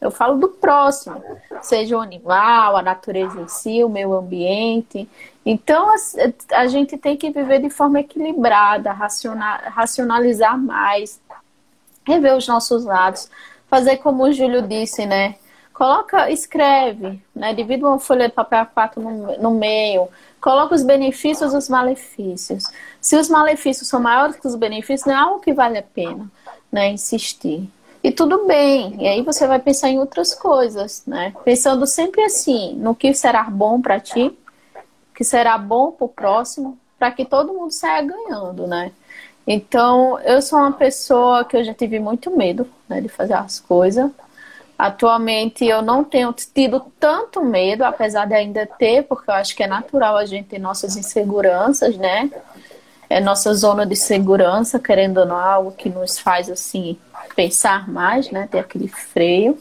[0.00, 1.22] Eu falo do próximo,
[1.60, 5.06] seja o animal, a natureza em si, o meio ambiente.
[5.44, 11.20] Então, a, a gente tem que viver de forma equilibrada, racional, racionalizar mais,
[12.06, 13.30] rever os nossos lados,
[13.68, 15.34] fazer como o Júlio disse, né?
[15.74, 17.52] Coloca, escreve, né?
[17.52, 20.08] Divide uma folha de papel A4 no, no meio,
[20.46, 22.66] coloca os benefícios e os malefícios.
[23.00, 26.30] Se os malefícios são maiores que os benefícios, não é algo que vale a pena,
[26.70, 26.90] né?
[26.90, 27.68] Insistir.
[28.00, 28.96] E tudo bem.
[29.02, 31.34] E aí você vai pensar em outras coisas, né?
[31.44, 34.38] Pensando sempre assim, no que será bom para ti,
[35.16, 38.92] que será bom para o próximo, para que todo mundo saia ganhando, né?
[39.44, 43.58] Então, eu sou uma pessoa que eu já tive muito medo né, de fazer as
[43.58, 44.08] coisas.
[44.78, 49.62] Atualmente eu não tenho tido tanto medo, apesar de ainda ter, porque eu acho que
[49.62, 52.30] é natural a gente ter nossas inseguranças, né?
[53.08, 56.98] É nossa zona de segurança, querendo ou não, algo que nos faz assim
[57.34, 58.48] pensar mais, né?
[58.50, 59.58] Ter aquele freio.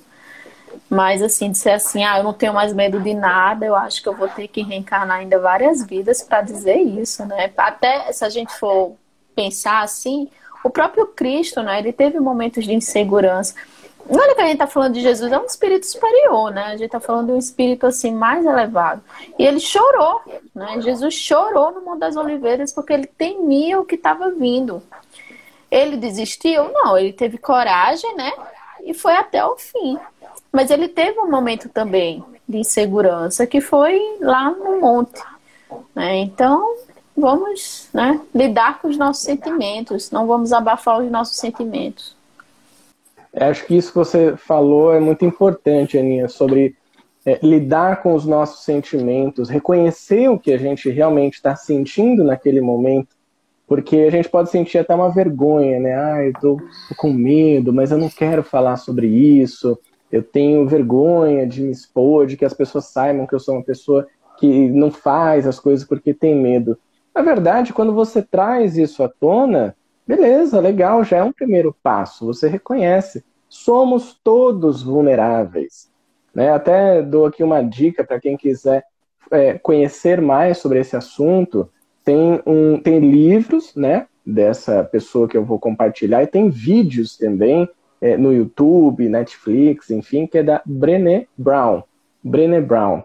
[0.90, 4.02] Mas assim, de ser assim, ah, eu não tenho mais medo de nada, eu acho
[4.02, 7.52] que eu vou ter que reencarnar ainda várias vidas para dizer isso, né?
[7.58, 8.96] Até se a gente for
[9.36, 10.30] pensar assim,
[10.64, 11.80] o próprio Cristo, né?
[11.80, 13.56] Ele teve momentos de insegurança.
[14.08, 16.66] Olha que a gente está falando de Jesus, é um espírito superior, né?
[16.66, 19.02] A gente está falando de um espírito assim mais elevado.
[19.38, 20.22] E ele chorou,
[20.54, 20.80] né?
[20.82, 24.82] Jesus chorou no Monte das Oliveiras porque ele temia o que estava vindo.
[25.72, 26.72] Ele desistiu?
[26.72, 28.32] Não, ele teve coragem, né?
[28.84, 29.98] E foi até o fim.
[30.52, 35.22] Mas ele teve um momento também de insegurança que foi lá no monte.
[35.96, 36.18] Né?
[36.18, 36.76] Então,
[37.18, 42.16] vamos né, lidar com os nossos sentimentos, não vamos abafar os nossos sentimentos.
[43.36, 46.76] Acho que isso que você falou é muito importante, Aninha, sobre
[47.26, 52.62] é, lidar com os nossos sentimentos, reconhecer o que a gente realmente está sentindo naquele
[52.62, 53.16] momento
[53.68, 55.96] porque a gente pode sentir até uma vergonha, né?
[55.96, 56.58] Ah, eu tô,
[56.98, 59.78] com medo, mas eu não quero falar sobre isso.
[60.12, 63.64] Eu tenho vergonha de me expor, de que as pessoas saibam que eu sou uma
[63.64, 66.78] pessoa que não faz as coisas porque tem medo.
[67.14, 69.76] Na verdade, quando você traz isso à tona,
[70.08, 72.26] beleza, legal, já é um primeiro passo.
[72.26, 73.24] Você reconhece.
[73.48, 75.92] Somos todos vulneráveis.
[76.34, 76.52] Né?
[76.52, 78.84] Até dou aqui uma dica para quem quiser
[79.32, 81.70] é, conhecer mais sobre esse assunto
[82.06, 87.68] tem, um, tem livros, né, dessa pessoa que eu vou compartilhar, e tem vídeos também
[88.00, 91.82] é, no YouTube, Netflix, enfim, que é da Brené Brown.
[92.24, 93.04] Brené Brown.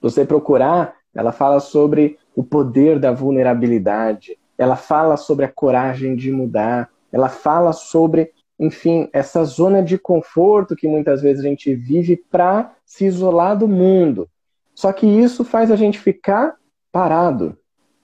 [0.00, 6.30] Você procurar, ela fala sobre o poder da vulnerabilidade, ela fala sobre a coragem de
[6.30, 12.16] mudar, ela fala sobre, enfim, essa zona de conforto que muitas vezes a gente vive
[12.16, 14.28] para se isolar do mundo.
[14.74, 16.54] Só que isso faz a gente ficar
[16.90, 17.56] parado,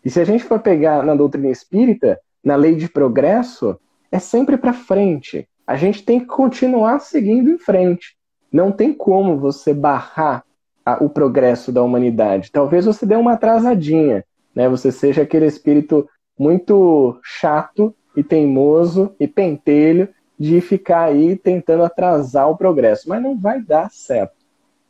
[0.05, 3.79] e se a gente for pegar na doutrina espírita, na lei de progresso,
[4.11, 5.49] é sempre para frente.
[5.67, 8.17] A gente tem que continuar seguindo em frente.
[8.51, 10.45] Não tem como você barrar
[10.85, 12.51] a, o progresso da humanidade.
[12.51, 14.69] Talvez você dê uma atrasadinha, né?
[14.69, 22.49] Você seja aquele espírito muito chato e teimoso e pentelho de ficar aí tentando atrasar
[22.49, 24.37] o progresso, mas não vai dar certo.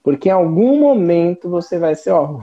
[0.03, 2.39] Porque em algum momento você vai ser ó,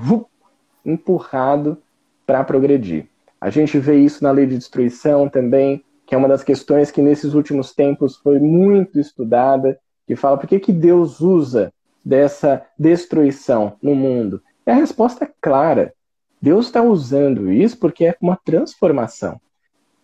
[0.84, 1.78] empurrado
[2.26, 3.08] para progredir.
[3.39, 7.02] A gente vê isso na lei de destruição também, que é uma das questões que
[7.02, 13.74] nesses últimos tempos foi muito estudada, que fala por que, que Deus usa dessa destruição
[13.82, 14.41] no mundo.
[14.65, 15.94] E a resposta é clara.
[16.41, 19.39] Deus está usando isso porque é uma transformação.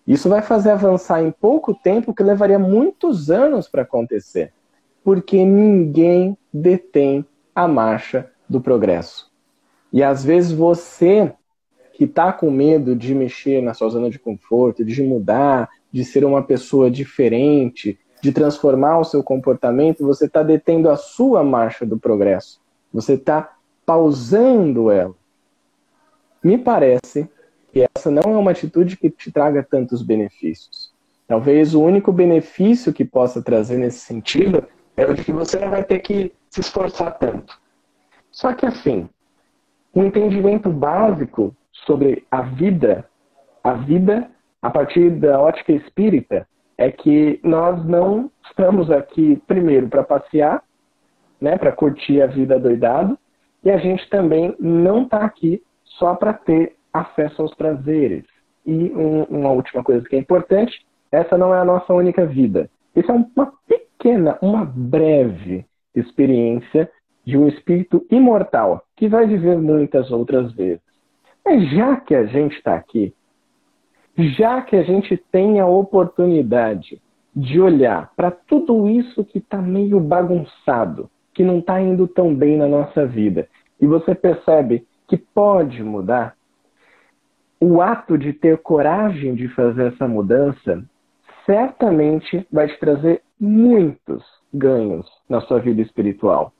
[0.08, 4.52] Isso vai fazer avançar em pouco tempo que levaria muitos anos para acontecer,
[5.04, 9.32] porque ninguém detém a marcha do progresso.
[9.94, 11.34] E às vezes você
[11.94, 16.26] que está com medo de mexer na sua zona de conforto, de mudar, de ser
[16.26, 22.00] uma pessoa diferente, de transformar o seu comportamento, você está detendo a sua marcha do
[22.00, 22.60] progresso.
[22.94, 25.14] Você está pausando ela.
[26.44, 27.30] Me parece
[27.72, 30.92] que essa não é uma atitude que te traga tantos benefícios.
[31.28, 35.70] Talvez o único benefício que possa trazer nesse sentido é o de que você não
[35.70, 37.58] vai ter que se esforçar tanto.
[38.32, 39.08] Só que assim,
[39.94, 43.06] um entendimento básico sobre a vida,
[43.64, 44.30] a vida
[44.62, 50.64] a partir da ótica espírita, é que nós não estamos aqui, primeiro, para passear,
[51.40, 53.18] né, para curtir a vida doidado,
[53.64, 55.64] e a gente também não está aqui
[55.98, 58.26] só para ter acesso aos prazeres.
[58.66, 62.70] E um, uma última coisa que é importante, essa não é a nossa única vida.
[62.96, 66.90] Isso é uma pequena, uma breve experiência
[67.26, 70.82] de um espírito imortal que vai viver muitas outras vezes.
[71.44, 73.14] Mas já que a gente está aqui,
[74.18, 77.02] já que a gente tem a oportunidade
[77.36, 82.58] de olhar para tudo isso que está meio bagunçado, que não está indo tão bem
[82.58, 83.48] na nossa vida,
[83.80, 86.38] e você percebe que pode mudar,
[87.60, 90.82] o ato de ter coragem de fazer essa mudança
[91.46, 96.54] certamente vai te trazer muitos ganhos na sua vida espiritual.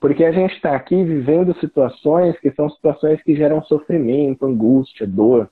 [0.00, 5.50] Porque a gente está aqui vivendo situações que são situações que geram sofrimento, angústia, dor.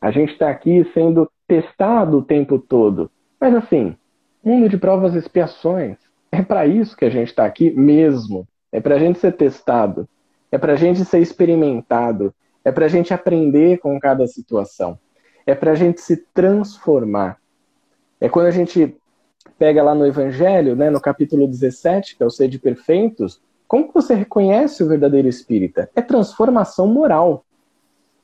[0.00, 3.08] A gente está aqui sendo testado o tempo todo.
[3.40, 3.96] Mas assim,
[4.42, 5.96] mundo de provas e expiações.
[6.32, 8.48] É para isso que a gente está aqui mesmo.
[8.72, 10.08] É para a gente ser testado.
[10.54, 12.32] É para a gente ser experimentado.
[12.64, 14.96] É para a gente aprender com cada situação.
[15.44, 17.38] É para a gente se transformar.
[18.20, 18.96] É quando a gente
[19.58, 24.14] pega lá no Evangelho, né, no capítulo 17, que é o Sede Perfeitos, como você
[24.14, 25.90] reconhece o verdadeiro espírita?
[25.92, 27.44] É transformação moral,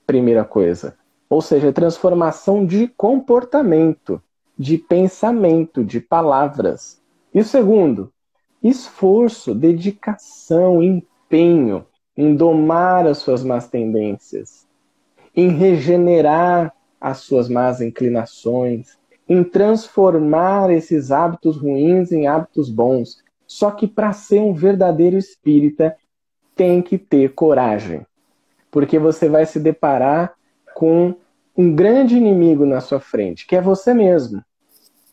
[0.07, 0.97] primeira coisa.
[1.29, 4.23] Ou seja, é transformação de comportamento,
[4.57, 7.03] de pensamento, de palavras.
[7.35, 8.13] E o segundo,
[8.63, 11.85] esforço, dedicação, empenho
[12.17, 14.67] em domar as suas más tendências,
[15.35, 23.23] em regenerar as suas más inclinações, em transformar esses hábitos ruins em hábitos bons.
[23.47, 25.97] Só que para ser um verdadeiro espírita,
[26.55, 28.05] tem que ter coragem.
[28.71, 30.35] Porque você vai se deparar
[30.75, 31.15] com
[31.57, 34.43] um grande inimigo na sua frente, que é você mesmo.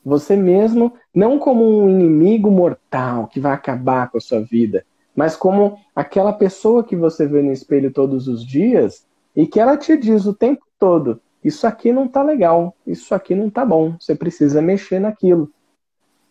[0.04, 4.86] Você mesmo, não como um inimigo mortal que vai acabar com a sua vida,
[5.18, 9.04] mas como aquela pessoa que você vê no espelho todos os dias
[9.36, 13.34] e que ela te diz o tempo todo: isso aqui não tá legal, isso aqui
[13.34, 15.52] não tá bom, você precisa mexer naquilo.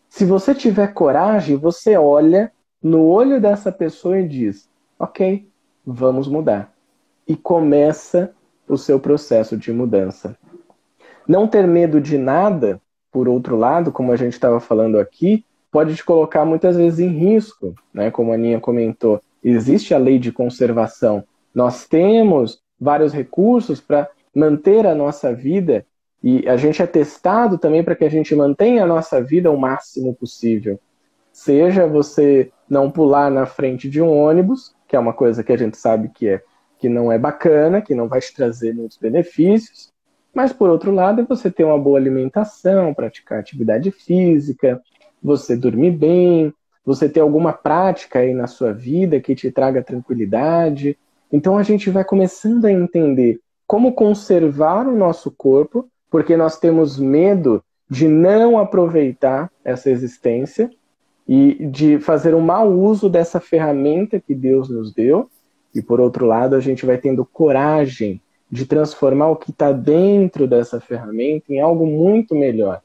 [0.09, 5.51] Se você tiver coragem, você olha no olho dessa pessoa e diz: ok,
[5.85, 6.73] vamos mudar.
[7.27, 8.33] E começa
[8.69, 10.39] o seu processo de mudança.
[11.27, 15.95] Não ter medo de nada, por outro lado, como a gente estava falando aqui, pode
[15.95, 18.11] te colocar muitas vezes em risco, né?
[18.11, 21.25] Como a Aninha comentou, existe a lei de conservação.
[21.55, 25.87] Nós temos vários recursos para manter a nossa vida
[26.23, 29.57] e a gente é testado também para que a gente mantenha a nossa vida o
[29.57, 30.79] máximo possível.
[31.33, 35.57] Seja você não pular na frente de um ônibus, que é uma coisa que a
[35.57, 36.43] gente sabe que é
[36.79, 39.93] que não é bacana, que não vai te trazer muitos benefícios,
[40.35, 44.83] mas por outro lado é você ter uma boa alimentação, praticar atividade física,
[45.27, 50.97] você dormir bem, você ter alguma prática aí na sua vida que te traga tranquilidade.
[51.33, 56.97] Então a gente vai começando a entender como conservar o nosso corpo, porque nós temos
[56.97, 57.61] medo
[57.91, 60.71] de não aproveitar essa existência
[61.27, 65.29] e de fazer um mau uso dessa ferramenta que Deus nos deu.
[65.75, 70.47] E por outro lado, a gente vai tendo coragem de transformar o que está dentro
[70.47, 72.81] dessa ferramenta em algo muito melhor.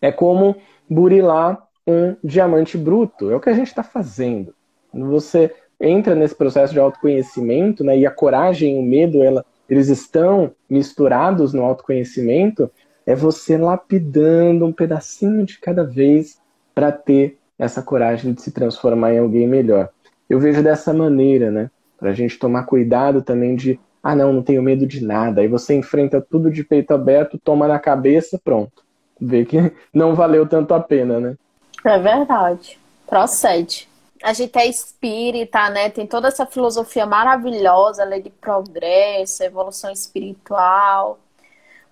[0.00, 0.56] É como
[0.92, 4.54] burilar um diamante bruto, é o que a gente está fazendo.
[4.90, 9.44] Quando você entra nesse processo de autoconhecimento, né, e a coragem e o medo, ela,
[9.68, 12.70] eles estão misturados no autoconhecimento,
[13.04, 16.40] é você lapidando um pedacinho de cada vez
[16.74, 19.88] para ter essa coragem de se transformar em alguém melhor.
[20.30, 21.70] Eu vejo dessa maneira, né?
[21.98, 25.40] Para a gente tomar cuidado também de, ah, não, não tenho medo de nada.
[25.40, 28.84] Aí você enfrenta tudo de peito aberto, toma na cabeça, pronto.
[29.22, 31.36] Vê que não valeu tanto a pena, né?
[31.84, 32.78] É verdade.
[33.06, 33.88] Procede
[34.22, 35.90] a gente é espírita, né?
[35.90, 41.18] Tem toda essa filosofia maravilhosa, lei de progresso, evolução espiritual.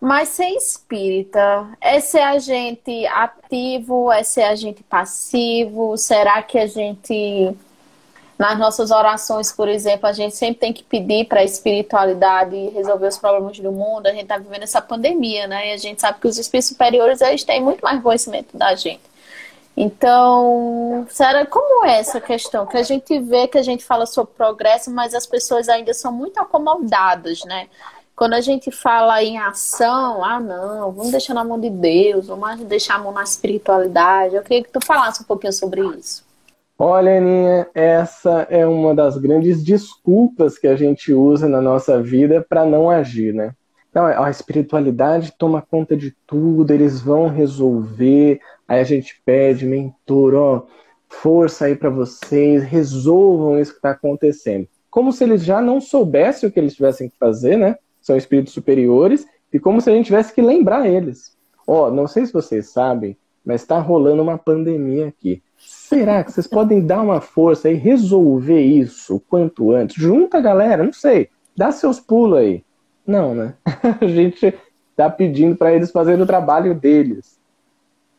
[0.00, 5.96] Mas ser espírita é ser agente ativo, é ser agente passivo?
[5.98, 7.54] Será que a gente,
[8.40, 13.08] nas nossas orações, por exemplo, a gente sempre tem que pedir para a espiritualidade resolver
[13.08, 14.06] os problemas do mundo?
[14.06, 15.68] A gente está vivendo essa pandemia, né?
[15.68, 19.02] E a gente sabe que os espíritos superiores eles têm muito mais conhecimento da gente.
[19.76, 22.64] Então, será como é essa questão?
[22.64, 26.10] Que a gente vê que a gente fala sobre progresso, mas as pessoas ainda são
[26.10, 27.68] muito acomodadas, né?
[28.16, 32.58] Quando a gente fala em ação, ah não, vamos deixar na mão de Deus, vamos
[32.60, 34.34] deixar a mão na espiritualidade.
[34.34, 36.29] Eu queria que tu falasse um pouquinho sobre isso.
[36.82, 42.44] Olha, Aninha, essa é uma das grandes desculpas que a gente usa na nossa vida
[42.48, 43.54] para não agir, né?
[43.92, 50.34] Não, a espiritualidade toma conta de tudo, eles vão resolver, Aí a gente pede, mentor,
[50.34, 50.62] ó,
[51.08, 54.68] força aí para vocês, resolvam isso que está acontecendo.
[54.88, 57.76] Como se eles já não soubessem o que eles tivessem que fazer, né?
[58.00, 61.36] São espíritos superiores, e como se a gente tivesse que lembrar eles.
[61.66, 65.42] Ó, não sei se vocês sabem, mas está rolando uma pandemia aqui.
[65.90, 69.96] Será que vocês podem dar uma força e resolver isso o quanto antes?
[69.96, 72.64] Junta a galera, não sei, dá seus pulos aí.
[73.04, 73.54] Não, né?
[74.00, 74.54] A gente
[74.92, 77.40] está pedindo para eles fazerem o trabalho deles.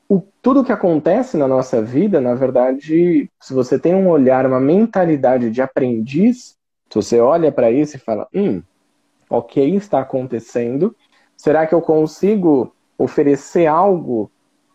[0.10, 4.60] O, tudo que acontece na nossa vida, na verdade, se você tem um olhar, uma
[4.60, 6.58] mentalidade de aprendiz,
[6.90, 8.62] se você olha para isso e fala, hum,
[9.30, 10.94] ok, está acontecendo,
[11.38, 14.30] será que eu consigo oferecer algo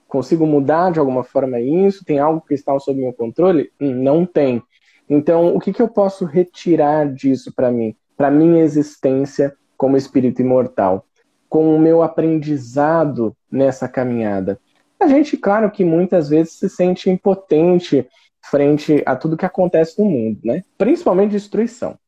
[0.08, 2.04] Consigo mudar de alguma forma isso?
[2.04, 3.70] Tem algo que está sob meu controle?
[3.80, 4.62] Hum, não tem.
[5.08, 7.94] Então, o que, que eu posso retirar disso para mim?
[8.16, 11.04] Para minha existência como espírito imortal?
[11.48, 14.58] Com o meu aprendizado nessa caminhada?
[14.98, 18.06] A gente, claro que muitas vezes se sente impotente
[18.50, 20.62] frente a tudo que acontece no mundo, né?
[20.78, 21.98] Principalmente destruição.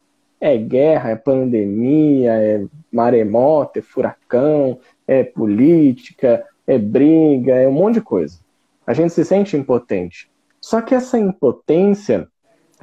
[0.41, 7.95] É guerra, é pandemia, é maremoto, é furacão, é política, é briga, é um monte
[7.95, 8.39] de coisa.
[8.87, 10.31] A gente se sente impotente.
[10.61, 12.29] Só que essa impotência,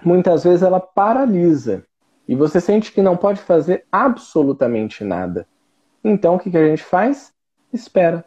[0.03, 1.85] muitas vezes, ela paralisa.
[2.27, 5.47] E você sente que não pode fazer absolutamente nada.
[6.03, 7.31] Então, o que, a gente faz?
[7.71, 8.25] Espera.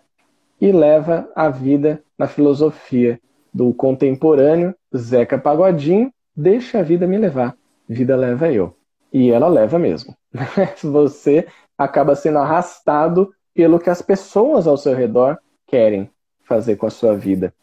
[0.60, 3.20] E leva a vida na filosofia
[3.52, 7.56] do contemporâneo Zeca Pagodinho, deixa a vida me levar.
[7.88, 8.76] Vida leva eu.
[9.12, 10.16] E ela leva mesmo.
[10.84, 15.36] Você acaba sendo arrastado pelo que as pessoas ao seu redor
[15.68, 16.10] querem
[16.42, 17.54] fazer com a sua vida.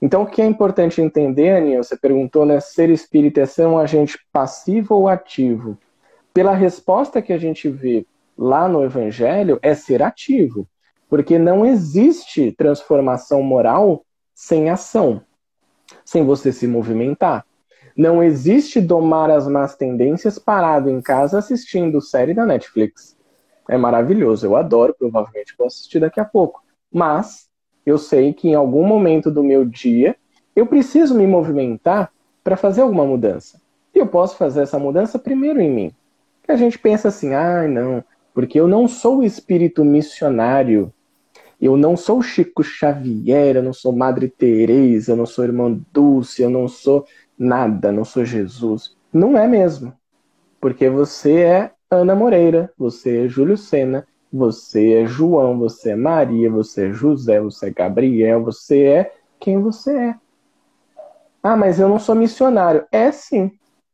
[0.00, 3.78] Então, o que é importante entender, Aninha, você perguntou, né, ser espírita é ser um
[3.78, 5.78] agente passivo ou ativo?
[6.32, 8.06] Pela resposta que a gente vê
[8.36, 10.68] lá no Evangelho, é ser ativo,
[11.08, 14.04] porque não existe transformação moral
[14.34, 15.22] sem ação,
[16.04, 17.46] sem você se movimentar.
[17.96, 23.16] Não existe domar as más tendências parado em casa assistindo série da Netflix.
[23.68, 26.62] É maravilhoso, eu adoro, provavelmente vou assistir daqui a pouco.
[26.92, 27.48] Mas
[27.84, 30.16] eu sei que em algum momento do meu dia
[30.54, 32.10] eu preciso me movimentar
[32.42, 33.60] para fazer alguma mudança.
[33.94, 35.92] E eu posso fazer essa mudança primeiro em mim.
[36.42, 38.04] Que a gente pensa assim, ah, não,
[38.34, 40.92] porque eu não sou espírito missionário.
[41.60, 46.42] Eu não sou Chico Xavier, eu não sou Madre Teresa, eu não sou Irmã Dulce,
[46.42, 47.06] eu não sou
[47.38, 48.96] nada, não sou Jesus.
[49.12, 49.92] Não é mesmo.
[50.60, 54.06] Porque você é Ana Moreira, você é Júlio Sena,
[54.36, 59.62] você é João, você é Maria, você é José, você é Gabriel, você é quem
[59.62, 60.14] você é.
[61.40, 62.84] Ah, mas eu não sou missionário.
[62.90, 63.52] É sim.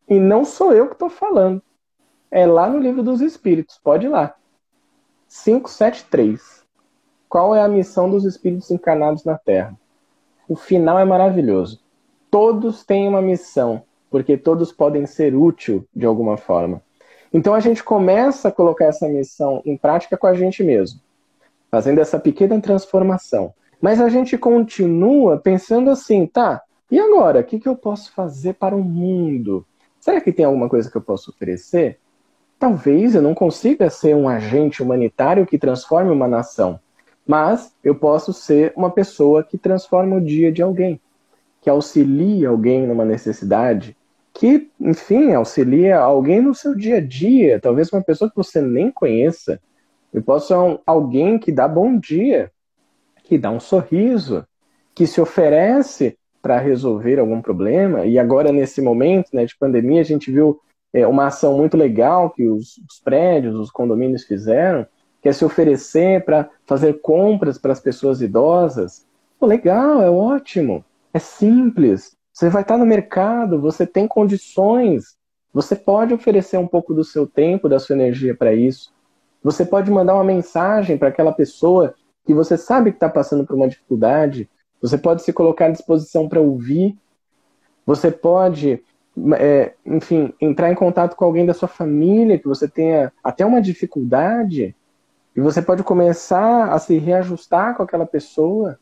[0.09, 1.63] E não sou eu que estou falando.
[2.31, 3.79] É lá no livro dos Espíritos.
[3.85, 4.35] Pode ir lá.
[5.29, 6.65] 573.
[7.29, 9.79] Qual é a missão dos espíritos encarnados na Terra?
[10.49, 11.81] O final é maravilhoso.
[12.31, 16.83] Todos têm uma missão, porque todos podem ser útil de alguma forma.
[17.33, 21.01] Então a gente começa a colocar essa missão em prática com a gente mesmo,
[21.71, 23.55] fazendo essa pequena transformação.
[23.81, 27.41] Mas a gente continua pensando assim, tá, e agora?
[27.41, 29.65] O que, que eu posso fazer para o mundo?
[30.01, 31.99] Será que tem alguma coisa que eu posso oferecer?
[32.59, 36.81] Talvez eu não consiga ser um agente humanitário que transforme uma nação,
[37.27, 41.01] mas eu posso ser uma pessoa que transforma o dia de alguém,
[41.61, 43.97] que auxilia alguém numa necessidade,
[44.41, 48.91] que, enfim, auxilia alguém no seu dia a dia, talvez uma pessoa que você nem
[48.91, 49.61] conheça.
[50.15, 52.51] E possa ser um, alguém que dá bom dia,
[53.23, 54.47] que dá um sorriso,
[54.95, 58.07] que se oferece para resolver algum problema.
[58.07, 60.59] E agora, nesse momento né, de pandemia, a gente viu
[60.91, 64.87] é, uma ação muito legal que os, os prédios, os condomínios fizeram,
[65.21, 69.07] que é se oferecer para fazer compras para as pessoas idosas.
[69.39, 70.83] Pô, legal, é ótimo,
[71.13, 75.15] é simples, você vai estar no mercado, você tem condições,
[75.53, 78.95] você pode oferecer um pouco do seu tempo, da sua energia para isso.
[79.45, 83.55] Você pode mandar uma mensagem para aquela pessoa que você sabe que está passando por
[83.55, 84.49] uma dificuldade.
[84.81, 86.97] Você pode se colocar à disposição para ouvir.
[87.85, 88.83] Você pode,
[89.39, 93.61] é, enfim, entrar em contato com alguém da sua família que você tenha até uma
[93.61, 94.75] dificuldade.
[95.37, 98.79] E você pode começar a se reajustar com aquela pessoa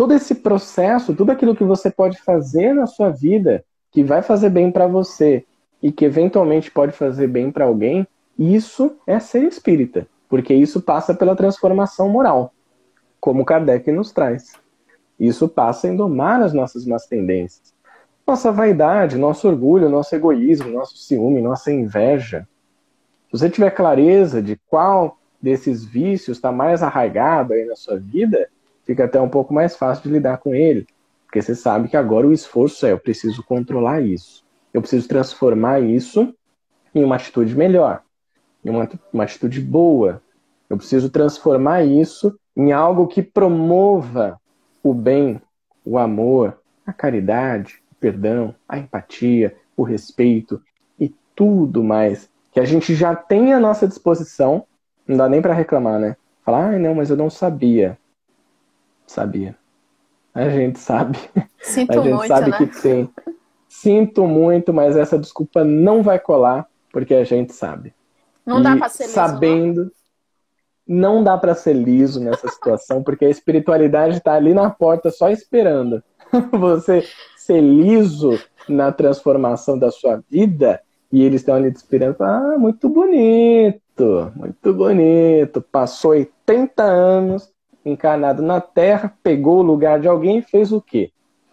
[0.00, 4.48] todo esse processo, tudo aquilo que você pode fazer na sua vida, que vai fazer
[4.48, 5.44] bem para você
[5.82, 11.12] e que eventualmente pode fazer bem para alguém, isso é ser espírita, porque isso passa
[11.12, 12.54] pela transformação moral,
[13.20, 14.54] como Kardec nos traz.
[15.18, 17.74] Isso passa em domar as nossas más tendências.
[18.26, 22.48] Nossa vaidade, nosso orgulho, nosso egoísmo, nosso ciúme, nossa inveja.
[23.26, 28.48] Se você tiver clareza de qual desses vícios está mais arraigado aí na sua vida,
[28.90, 30.84] fica até um pouco mais fácil de lidar com ele.
[31.24, 34.44] Porque você sabe que agora o esforço é: eu preciso controlar isso.
[34.74, 36.34] Eu preciso transformar isso
[36.92, 38.02] em uma atitude melhor,
[38.64, 40.20] em uma, uma atitude boa.
[40.68, 44.40] Eu preciso transformar isso em algo que promova
[44.82, 45.40] o bem,
[45.84, 50.60] o amor, a caridade, o perdão, a empatia, o respeito
[50.98, 54.64] e tudo mais que a gente já tem à nossa disposição.
[55.06, 56.16] Não dá nem para reclamar, né?
[56.44, 57.96] Falar, ah, não, mas eu não sabia.
[59.10, 59.56] Sabia.
[60.32, 61.18] A gente sabe.
[61.60, 62.58] Sinto a gente muito, sabe né?
[62.58, 63.10] que tem.
[63.68, 67.92] Sinto muito, mas essa desculpa não vai colar, porque a gente sabe.
[68.46, 69.92] Não e dá pra ser liso, sabendo,
[70.86, 75.28] não dá para ser liso nessa situação, porque a espiritualidade está ali na porta só
[75.28, 76.00] esperando.
[76.52, 77.04] Você
[77.36, 80.80] ser liso na transformação da sua vida
[81.10, 82.22] e eles estão ali te esperando.
[82.22, 85.60] Ah, muito bonito, muito bonito.
[85.60, 87.52] Passou 80 anos
[87.84, 91.10] encarnado na Terra, pegou o lugar de alguém e fez o quê?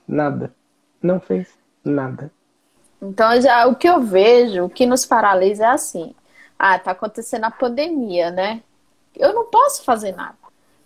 [0.08, 0.54] Nada.
[1.02, 1.48] Não fez
[1.84, 2.32] nada.
[3.02, 6.16] Então, já, o que eu vejo, o que nos paralisa é assim.
[6.58, 8.62] Ah, tá acontecendo a pandemia, né?
[9.16, 10.36] Eu não posso fazer nada.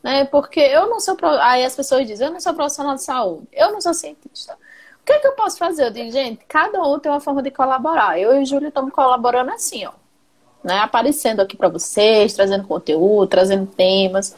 [0.04, 0.26] Né?
[0.26, 1.16] Porque eu não sou.
[1.42, 4.58] Aí as pessoas dizem, eu não sou profissional de saúde, eu não sou cientista.
[5.02, 5.86] O que, é que eu posso fazer?
[5.86, 8.20] Eu digo, gente, cada um tem uma forma de colaborar.
[8.20, 9.94] Eu e o Júlio estamos colaborando assim, ó.
[10.64, 10.78] Né?
[10.78, 14.36] Aparecendo aqui para vocês, trazendo conteúdo, trazendo temas.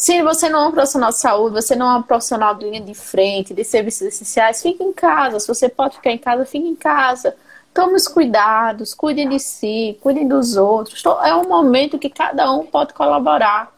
[0.00, 2.80] Se você não é um profissional de saúde, você não é um profissional de linha
[2.80, 5.38] de frente, de serviços essenciais, fique em casa.
[5.38, 7.36] Se você pode ficar em casa, fique em casa.
[7.74, 11.04] Tome os cuidados, cuidem de si, cuidem dos outros.
[11.22, 13.70] É um momento que cada um pode colaborar,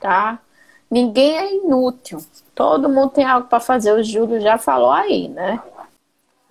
[0.00, 0.38] tá?
[0.88, 2.20] Ninguém é inútil.
[2.54, 3.90] Todo mundo tem algo para fazer.
[3.90, 5.60] O Júlio já falou aí, né?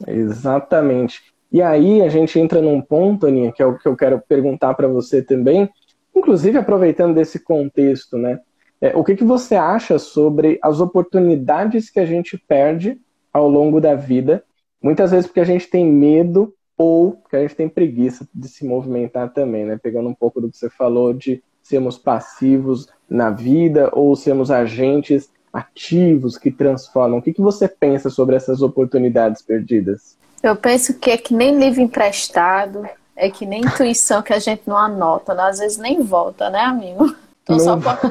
[0.06, 1.22] Exatamente.
[1.54, 4.74] E aí a gente entra num ponto, Aninha, que é o que eu quero perguntar
[4.74, 5.70] para você também,
[6.14, 8.42] inclusive aproveitando desse contexto, né?
[8.82, 13.00] É, o que, que você acha sobre as oportunidades que a gente perde
[13.34, 14.44] ao longo da vida?
[14.82, 18.66] Muitas vezes porque a gente tem medo ou porque a gente tem preguiça de se
[18.66, 19.80] movimentar também, né?
[19.82, 25.30] Pegando um pouco do que você falou de sermos passivos na vida ou sermos agentes
[25.52, 27.20] ativos que transformam.
[27.20, 30.18] O que, que você pensa sobre essas oportunidades perdidas?
[30.44, 34.64] Eu penso que é que nem livro emprestado, é que nem intuição que a gente
[34.68, 35.44] não anota, né?
[35.44, 37.16] às vezes nem volta, né, amigo?
[37.46, 38.08] Então, só não volta.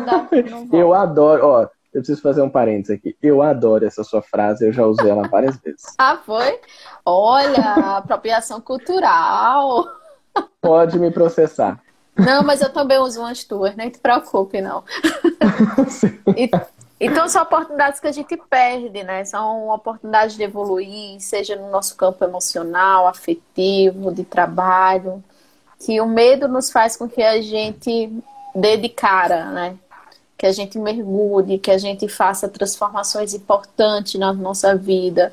[0.72, 3.16] Eu adoro, ó, eu preciso fazer um parênteses aqui.
[3.22, 5.82] Eu adoro essa sua frase, eu já usei ela várias vezes.
[5.98, 6.60] Ah, foi?
[7.04, 9.86] Olha, apropriação cultural.
[10.60, 11.80] Pode me processar.
[12.16, 14.84] Não, mas eu também uso umas tuas, nem te preocupe, não.
[16.36, 16.50] E,
[17.00, 19.24] então são oportunidades que a gente perde, né?
[19.24, 25.22] São oportunidades de evoluir, seja no nosso campo emocional, afetivo, de trabalho,
[25.84, 28.10] que o medo nos faz com que a gente
[28.54, 29.76] dê de cara, né?
[30.36, 35.32] Que a gente mergulhe, que a gente faça transformações importantes na nossa vida.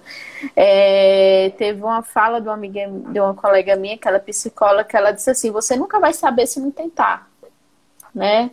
[0.55, 4.83] É, teve uma fala de uma amiga, de uma colega minha, que ela é psicóloga,
[4.83, 7.29] que ela disse assim: você nunca vai saber se não tentar,
[8.13, 8.51] né?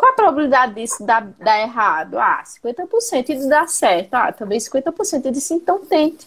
[0.00, 2.18] Qual a probabilidade disso dar, dar errado?
[2.18, 4.14] Ah, 50% e de dar certo.
[4.14, 5.26] Ah, também 50%.
[5.26, 6.26] Eu disse, então tente.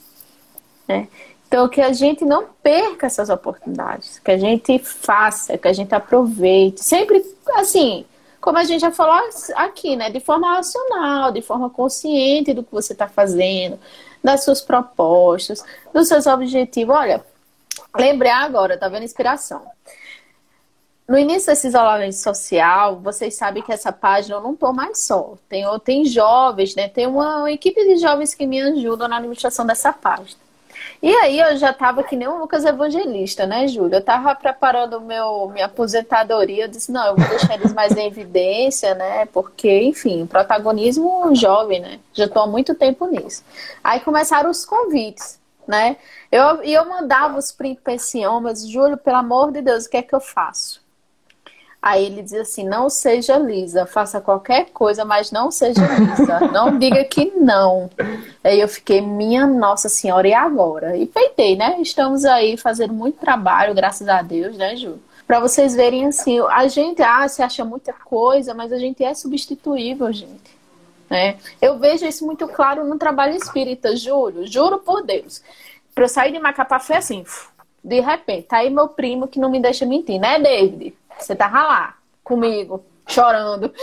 [0.88, 1.07] Né?
[1.54, 5.93] Então, que a gente não perca essas oportunidades, que a gente faça, que a gente
[5.93, 6.84] aproveite.
[6.84, 7.24] Sempre,
[7.54, 8.08] assim,
[8.41, 10.10] como a gente já falou aqui, né?
[10.10, 13.78] De forma racional, de forma consciente do que você está fazendo,
[14.24, 16.95] das suas propostas, dos seus objetivos.
[16.95, 17.24] Olha,
[17.95, 19.04] lembrei agora, tá vendo?
[19.04, 19.62] Inspiração.
[21.08, 25.36] No início desse isolamento social, vocês sabem que essa página eu não estou mais só.
[25.47, 26.89] Tem, tem jovens, né?
[26.89, 30.43] Tem uma equipe de jovens que me ajudam na administração dessa página.
[31.04, 33.95] E aí eu já estava que nem o Lucas Evangelista, né, Júlio?
[33.95, 38.08] Eu estava preparando meu, minha aposentadoria, eu disse, não, eu vou deixar eles mais em
[38.08, 39.26] evidência, né?
[39.26, 41.99] Porque, enfim, protagonismo jovem, né?
[42.14, 43.43] Já estou há muito tempo nisso.
[43.84, 45.38] Aí começaram os convites,
[45.68, 45.97] né?
[46.32, 49.89] Eu, e eu mandava os prints para esse homem, Júlio, pelo amor de Deus, o
[49.89, 50.82] que é que eu faço?
[51.84, 56.39] Aí ele diz assim: não seja lisa, faça qualquer coisa, mas não seja lisa.
[56.47, 57.89] Não diga que não.
[58.41, 60.95] Aí eu fiquei, minha Nossa Senhora, e agora?
[60.95, 61.81] E peitei, né?
[61.81, 64.97] Estamos aí fazendo muito trabalho, graças a Deus, né, Ju?
[65.27, 69.13] Para vocês verem assim, a gente ah, se acha muita coisa, mas a gente é
[69.13, 70.53] substituível, gente.
[71.09, 71.36] Né?
[71.61, 75.41] Eu vejo isso muito claro no trabalho espírita, Júlio, juro por Deus.
[75.93, 77.25] Para eu sair de Macapá foi assim,
[77.84, 80.95] de repente, tá aí meu primo que não me deixa mentir, né, David?
[81.20, 83.74] Você tava lá comigo, chorando.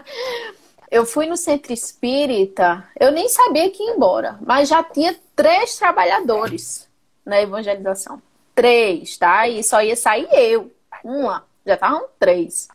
[0.90, 5.76] eu fui no centro espírita, eu nem sabia que ia embora, mas já tinha três
[5.76, 6.88] trabalhadores
[7.24, 8.20] na evangelização.
[8.54, 9.48] Três, tá?
[9.48, 10.70] E só ia sair eu.
[11.02, 12.68] Uma, já estavam três.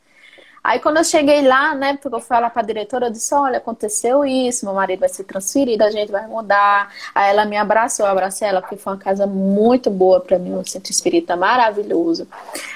[0.68, 3.34] Aí quando eu cheguei lá, né, porque eu fui lá para a diretora, eu disse,
[3.34, 6.94] olha, aconteceu isso, meu marido vai ser transferido, a gente vai mudar.
[7.16, 10.54] Aí ela me abraçou, eu abracei ela, porque foi uma casa muito boa para mim,
[10.54, 12.28] um centro espírita maravilhoso.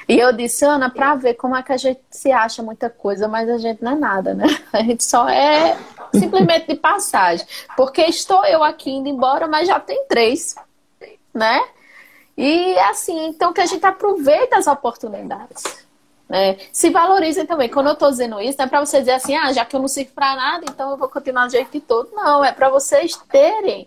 [0.07, 3.27] E eu disse, Ana, para ver como é que a gente se acha muita coisa,
[3.27, 4.47] mas a gente não é nada, né?
[4.71, 5.77] A gente só é
[6.13, 7.45] simplesmente de passagem.
[7.75, 10.55] Porque estou eu aqui indo embora, mas já tem três,
[11.33, 11.61] né?
[12.37, 15.80] E assim, então que a gente aproveita as oportunidades.
[16.31, 16.55] Né?
[16.71, 17.67] Se valorizem também.
[17.67, 19.81] Quando eu estou dizendo isso, não é para você dizer assim, ah, já que eu
[19.81, 22.09] não sirvo para nada, então eu vou continuar do jeito que todo.
[22.13, 23.85] Não, é para vocês terem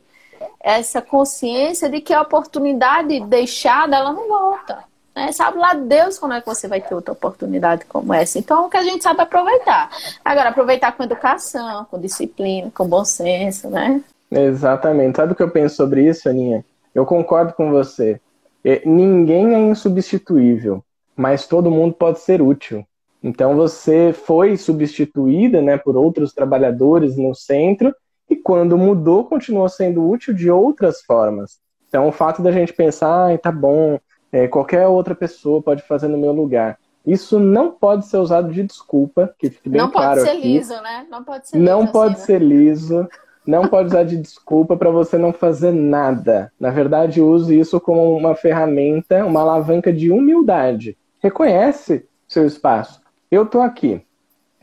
[0.60, 4.84] essa consciência de que a oportunidade deixada, ela não volta.
[5.16, 5.32] Né?
[5.32, 8.38] Sabe lá Deus quando é que você vai ter outra oportunidade como essa.
[8.38, 9.88] Então, o que a gente sabe aproveitar.
[10.22, 14.02] Agora, aproveitar com educação, com disciplina, com bom senso, né?
[14.30, 15.16] Exatamente.
[15.16, 16.62] Sabe o que eu penso sobre isso, Aninha?
[16.94, 18.20] Eu concordo com você.
[18.62, 20.84] É, ninguém é insubstituível,
[21.16, 22.84] mas todo mundo pode ser útil.
[23.22, 27.94] Então você foi substituída né, por outros trabalhadores no centro
[28.28, 31.58] e quando mudou continuou sendo útil de outras formas.
[31.88, 33.98] Então o fato da gente pensar, ah, tá bom,
[34.30, 36.78] é, qualquer outra pessoa pode fazer no meu lugar.
[37.06, 40.26] Isso não pode ser usado de desculpa, que fique bem não claro aqui.
[40.26, 41.06] Não pode ser liso, né?
[41.10, 41.70] Não pode ser liso.
[41.70, 42.46] Não pode assim, ser né?
[42.46, 43.08] liso.
[43.46, 46.50] Não pode usar de desculpa para você não fazer nada.
[46.58, 50.96] Na verdade, use isso como uma ferramenta, uma alavanca de humildade.
[51.24, 53.00] Reconhece seu espaço.
[53.30, 54.04] Eu estou aqui.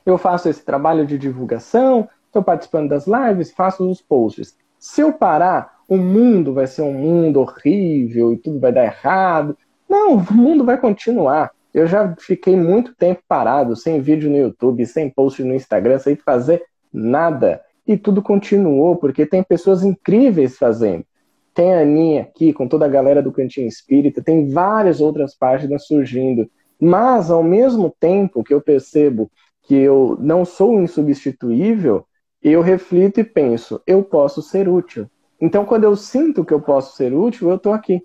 [0.06, 4.56] Eu faço esse trabalho de divulgação, estou participando das lives, faço os posts.
[4.78, 9.58] Se eu parar, o mundo vai ser um mundo horrível e tudo vai dar errado.
[9.90, 11.50] Não, o mundo vai continuar.
[11.74, 16.16] Eu já fiquei muito tempo parado, sem vídeo no YouTube, sem post no Instagram, sem
[16.16, 21.06] fazer nada e tudo continuou, porque tem pessoas incríveis fazendo.
[21.54, 25.86] Tem a Aninha aqui, com toda a galera do Cantinho Espírita, tem várias outras páginas
[25.86, 26.50] surgindo.
[26.80, 29.30] Mas, ao mesmo tempo que eu percebo
[29.64, 32.06] que eu não sou insubstituível,
[32.42, 35.08] eu reflito e penso, eu posso ser útil.
[35.40, 38.02] Então, quando eu sinto que eu posso ser útil, eu estou aqui.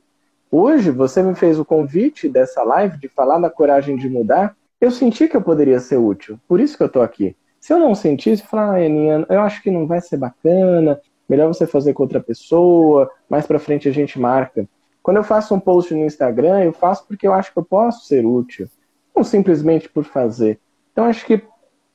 [0.50, 4.56] Hoje, você me fez o convite dessa live de falar da coragem de mudar.
[4.80, 7.36] Eu senti que eu poderia ser útil, por isso que eu estou aqui.
[7.60, 11.48] Se eu não sentisse, falar, ah, Aninha, eu acho que não vai ser bacana, melhor
[11.48, 14.68] você fazer com outra pessoa, mais pra frente a gente marca.
[15.02, 18.06] Quando eu faço um post no Instagram, eu faço porque eu acho que eu posso
[18.06, 18.68] ser útil,
[19.14, 20.58] não simplesmente por fazer.
[20.92, 21.42] Então acho que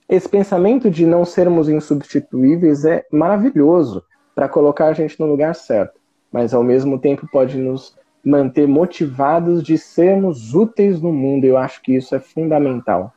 [0.08, 4.04] esse pensamento de não sermos insubstituíveis é maravilhoso
[4.36, 6.00] para colocar a gente no lugar certo,
[6.32, 11.46] mas ao mesmo tempo pode nos manter motivados de sermos úteis no mundo.
[11.46, 13.14] Eu acho que isso é fundamental.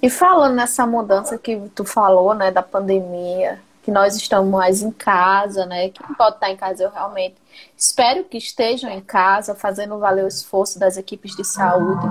[0.00, 4.90] E falando nessa mudança que tu falou, né, da pandemia, que nós estamos mais em
[4.90, 5.88] casa, né?
[5.90, 7.36] Quem pode estar em casa, eu realmente
[7.76, 12.06] espero que estejam em casa, fazendo valer o esforço das equipes de saúde.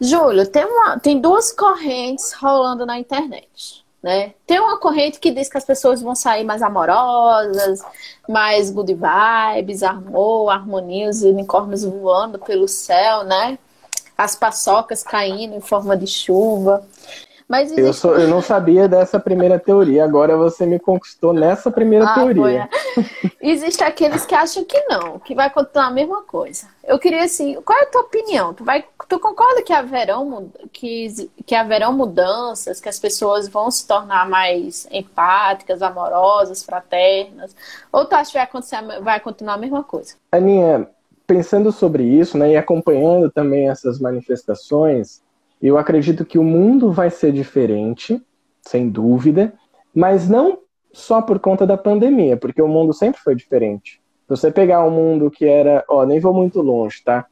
[0.00, 3.84] Júlio, tem, uma, tem duas correntes rolando na internet.
[4.02, 4.34] Né?
[4.46, 7.80] Tem uma corrente que diz que as pessoas vão sair mais amorosas,
[8.28, 13.58] mais good vibes, amor, harmonia, os unicórnios voando pelo céu, né?
[14.16, 16.86] As paçocas caindo em forma de chuva.
[17.48, 17.82] Mas existe...
[17.82, 22.14] eu, sou, eu não sabia dessa primeira teoria, agora você me conquistou nessa primeira ah,
[22.14, 22.68] teoria.
[23.40, 26.66] Existe aqueles que acham que não, que vai continuar a mesma coisa.
[26.82, 28.54] Eu queria assim, qual é a tua opinião?
[28.54, 33.86] Tu, vai, tu concorda que haverão, que, que haverão mudanças, que as pessoas vão se
[33.86, 37.54] tornar mais empáticas, amorosas, fraternas?
[37.92, 40.14] Ou tu acha que vai, acontecer, vai continuar a mesma coisa?
[40.32, 40.88] Aninha,
[41.26, 45.22] pensando sobre isso, né, e acompanhando também essas manifestações,
[45.60, 48.22] eu acredito que o mundo vai ser diferente,
[48.62, 49.52] sem dúvida,
[49.94, 50.58] mas não
[50.92, 54.00] só por conta da pandemia, porque o mundo sempre foi diferente.
[54.22, 57.26] Se você pegar um mundo que era, ó, nem vou muito longe, tá?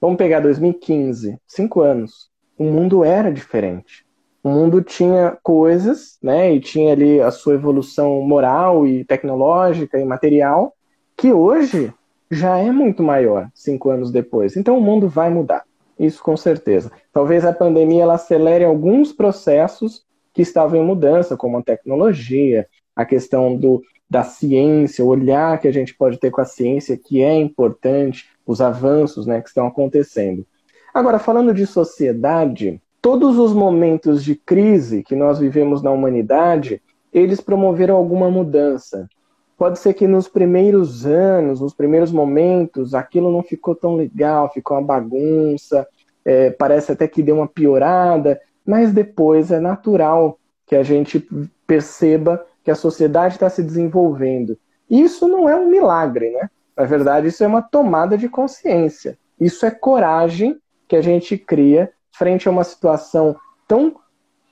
[0.00, 2.30] Vamos pegar 2015, cinco anos.
[2.58, 4.06] O mundo era diferente.
[4.42, 6.54] O mundo tinha coisas, né?
[6.54, 10.72] E tinha ali a sua evolução moral e tecnológica e material,
[11.16, 11.92] que hoje
[12.30, 14.56] já é muito maior, cinco anos depois.
[14.56, 15.64] Então o mundo vai mudar.
[15.98, 16.90] Isso com certeza.
[17.12, 23.04] Talvez a pandemia ela acelere alguns processos que estavam em mudança, como a tecnologia, a
[23.04, 27.22] questão do, da ciência, o olhar que a gente pode ter com a ciência, que
[27.22, 30.46] é importante, os avanços né, que estão acontecendo.
[30.92, 36.80] Agora, falando de sociedade, todos os momentos de crise que nós vivemos na humanidade,
[37.12, 39.08] eles promoveram alguma mudança.
[39.56, 44.76] Pode ser que nos primeiros anos, nos primeiros momentos, aquilo não ficou tão legal, ficou
[44.76, 45.86] uma bagunça,
[46.24, 51.26] é, parece até que deu uma piorada, mas depois é natural que a gente
[51.66, 54.58] perceba que a sociedade está se desenvolvendo.
[54.90, 56.50] Isso não é um milagre, né?
[56.76, 59.16] Na verdade, isso é uma tomada de consciência.
[59.40, 63.36] Isso é coragem que a gente cria frente a uma situação
[63.66, 63.96] tão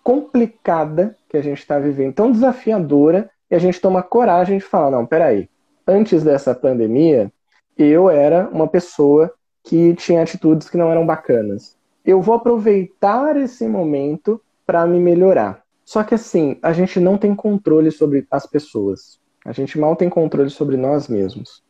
[0.02, 4.90] complicada que a gente está vivendo, tão desafiadora, e a gente toma coragem de falar:
[4.90, 5.48] não, peraí,
[5.86, 7.32] antes dessa pandemia,
[7.76, 9.32] eu era uma pessoa
[9.62, 11.76] que tinha atitudes que não eram bacanas.
[12.04, 15.62] Eu vou aproveitar esse momento para me melhorar.
[15.84, 19.18] Só que assim, a gente não tem controle sobre as pessoas.
[19.44, 21.62] A gente mal tem controle sobre nós mesmos.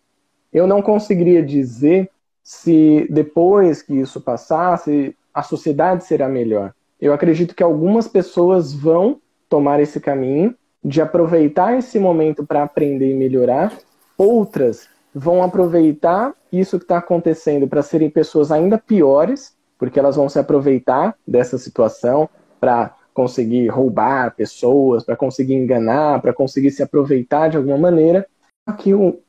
[0.52, 2.10] Eu não conseguiria dizer
[2.42, 6.72] se depois que isso passasse, a sociedade será melhor.
[7.00, 10.54] Eu acredito que algumas pessoas vão tomar esse caminho
[10.84, 13.72] de aproveitar esse momento para aprender e melhorar,
[14.18, 20.28] outras vão aproveitar isso que está acontecendo para serem pessoas ainda piores, porque elas vão
[20.28, 22.28] se aproveitar dessa situação
[22.60, 28.26] para conseguir roubar pessoas, para conseguir enganar, para conseguir se aproveitar de alguma maneira.
[28.66, 29.20] Aqui o,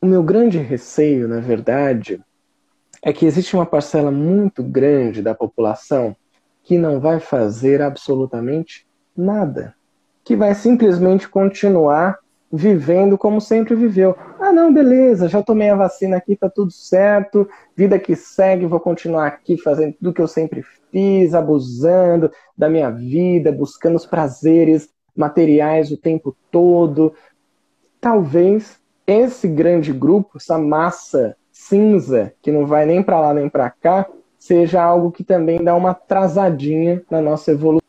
[0.00, 2.20] o meu grande receio, na verdade,
[3.02, 6.14] é que existe uma parcela muito grande da população
[6.62, 8.86] que não vai fazer absolutamente
[9.16, 9.74] nada,
[10.24, 12.18] que vai simplesmente continuar
[12.52, 14.16] vivendo como sempre viveu.
[14.38, 18.80] Ah, não, beleza, já tomei a vacina aqui, tá tudo certo, vida que segue, vou
[18.80, 24.88] continuar aqui fazendo tudo que eu sempre fiz, abusando da minha vida, buscando os prazeres
[25.16, 27.14] materiais o tempo todo.
[28.00, 33.70] Talvez esse grande grupo, essa massa cinza que não vai nem para lá nem para
[33.70, 34.08] cá,
[34.38, 37.80] seja algo que também dá uma atrasadinha na nossa evolução.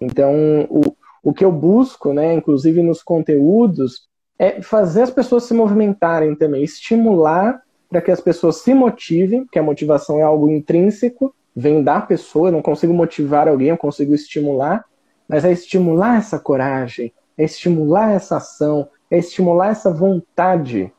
[0.00, 0.91] Então, o,
[1.22, 4.08] o que eu busco, né, inclusive nos conteúdos,
[4.38, 9.58] é fazer as pessoas se movimentarem também, estimular para que as pessoas se motivem, porque
[9.58, 14.14] a motivação é algo intrínseco, vem da pessoa, eu não consigo motivar alguém, eu consigo
[14.14, 14.84] estimular,
[15.28, 20.92] mas é estimular essa coragem, é estimular essa ação, é estimular essa vontade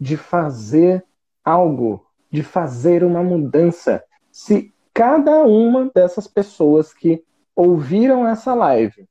[0.00, 1.04] de fazer
[1.44, 4.02] algo, de fazer uma mudança.
[4.32, 7.22] Se cada uma dessas pessoas que
[7.54, 9.07] ouviram essa live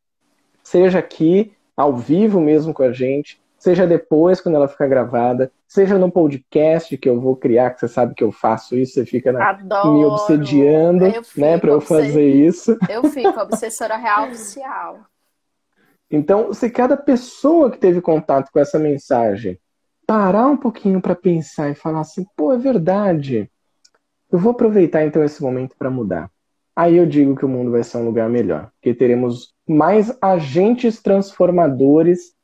[0.67, 5.97] seja aqui, ao vivo mesmo com a gente, seja depois, quando ela ficar gravada, seja
[5.97, 9.31] no podcast que eu vou criar, que você sabe que eu faço isso, você fica
[9.31, 11.05] na, me obsediando,
[11.37, 12.77] né, para eu fazer isso.
[12.89, 14.99] Eu fico obsessora real oficial.
[16.11, 19.57] Então, se cada pessoa que teve contato com essa mensagem
[20.05, 23.49] parar um pouquinho para pensar e falar assim, pô, é verdade.
[24.29, 26.29] Eu vou aproveitar então esse momento para mudar.
[26.77, 31.01] Aí eu digo que o mundo vai ser um lugar melhor, porque teremos mais agentes
[31.01, 32.35] transformadores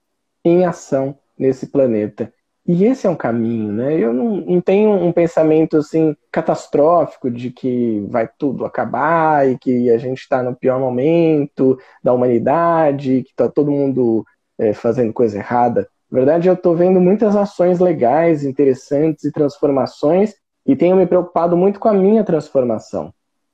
[0.44, 2.34] em ação nesse planeta.
[2.66, 3.96] E esse é um caminho, né?
[3.96, 9.92] Eu não, não, tenho um pensamento assim catastrófico de que vai tudo acabar e que
[9.92, 14.26] a gente está no pior momento da humanidade, que está todo mundo
[14.58, 15.88] é, fazendo coisa errada.
[16.10, 20.34] Na verdade, eu estou vendo muitas ações legais, interessantes e transformações
[20.66, 23.14] e tenho me preocupado muito com a minha transformação.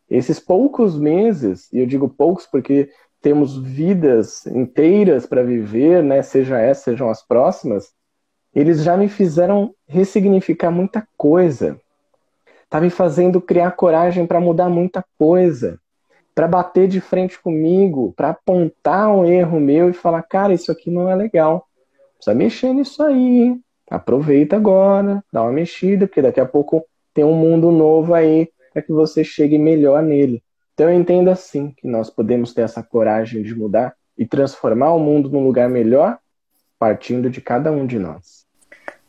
[0.10, 2.90] Esses poucos meses, e eu digo poucos porque
[3.22, 7.92] temos vidas inteiras para viver, né, seja essas, sejam as próximas,
[8.56, 11.80] eles já me fizeram ressignificar muita coisa.
[12.70, 15.80] Tá me fazendo criar coragem para mudar muita coisa,
[16.34, 20.90] para bater de frente comigo, para apontar um erro meu e falar, cara, isso aqui
[20.90, 21.68] não é legal.
[22.16, 23.60] Precisa mexer nisso aí?
[23.90, 28.50] Aproveita agora, dá uma mexida, porque daqui a pouco tem um mundo novo aí
[28.80, 30.42] para que você chegue melhor nele.
[30.74, 35.00] Então eu entendo assim que nós podemos ter essa coragem de mudar e transformar o
[35.00, 36.18] mundo num lugar melhor,
[36.78, 38.48] partindo de cada um de nós.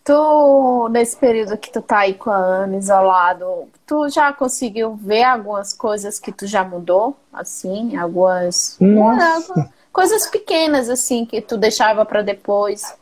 [0.02, 5.22] Tu, nesse período que tu tá aí com a Ana isolado, tu já conseguiu ver
[5.22, 7.16] algumas coisas que tu já mudou?
[7.32, 8.76] Assim, algumas.
[8.80, 9.70] Nossa.
[9.92, 12.96] Coisas pequenas, assim, que tu deixava para depois.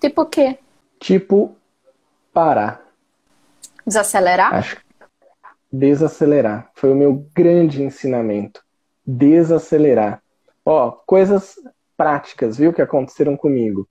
[0.00, 0.58] Tipo o quê?
[0.98, 1.54] Tipo,
[2.32, 2.80] parar.
[3.86, 4.54] Desacelerar?
[4.54, 4.87] Acho
[5.72, 6.70] desacelerar.
[6.74, 8.62] Foi o meu grande ensinamento.
[9.06, 10.22] Desacelerar.
[10.64, 11.54] Ó, coisas
[11.96, 13.88] práticas, viu, que aconteceram comigo.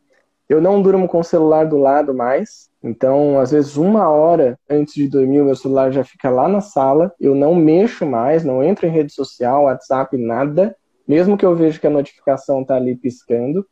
[0.48, 4.94] Eu não durmo com o celular do lado mais, então às vezes uma hora antes
[4.94, 7.14] de dormir o meu celular já fica lá na sala.
[7.20, 10.76] Eu não mexo mais, não entro em rede social, WhatsApp, nada,
[11.06, 13.66] mesmo que eu veja que a notificação tá ali piscando.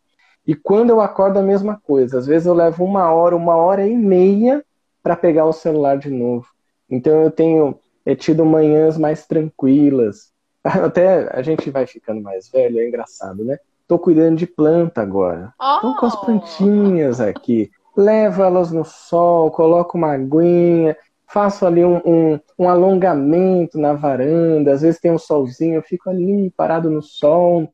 [0.45, 2.19] E quando eu acordo a mesma coisa.
[2.19, 4.63] Às vezes eu levo uma hora, uma hora e meia
[5.01, 6.47] para pegar o celular de novo.
[6.89, 10.31] Então eu tenho é, tido manhãs mais tranquilas.
[10.63, 13.57] Até a gente vai ficando mais velho, é engraçado, né?
[13.87, 15.53] Tô cuidando de planta agora.
[15.59, 15.79] Oh.
[15.81, 17.69] Tô com as plantinhas aqui.
[17.95, 20.97] Levo elas no sol, coloco uma aguinha,
[21.27, 26.09] faço ali um, um, um, alongamento na varanda, às vezes tem um solzinho, eu fico
[26.09, 27.71] ali parado no sol.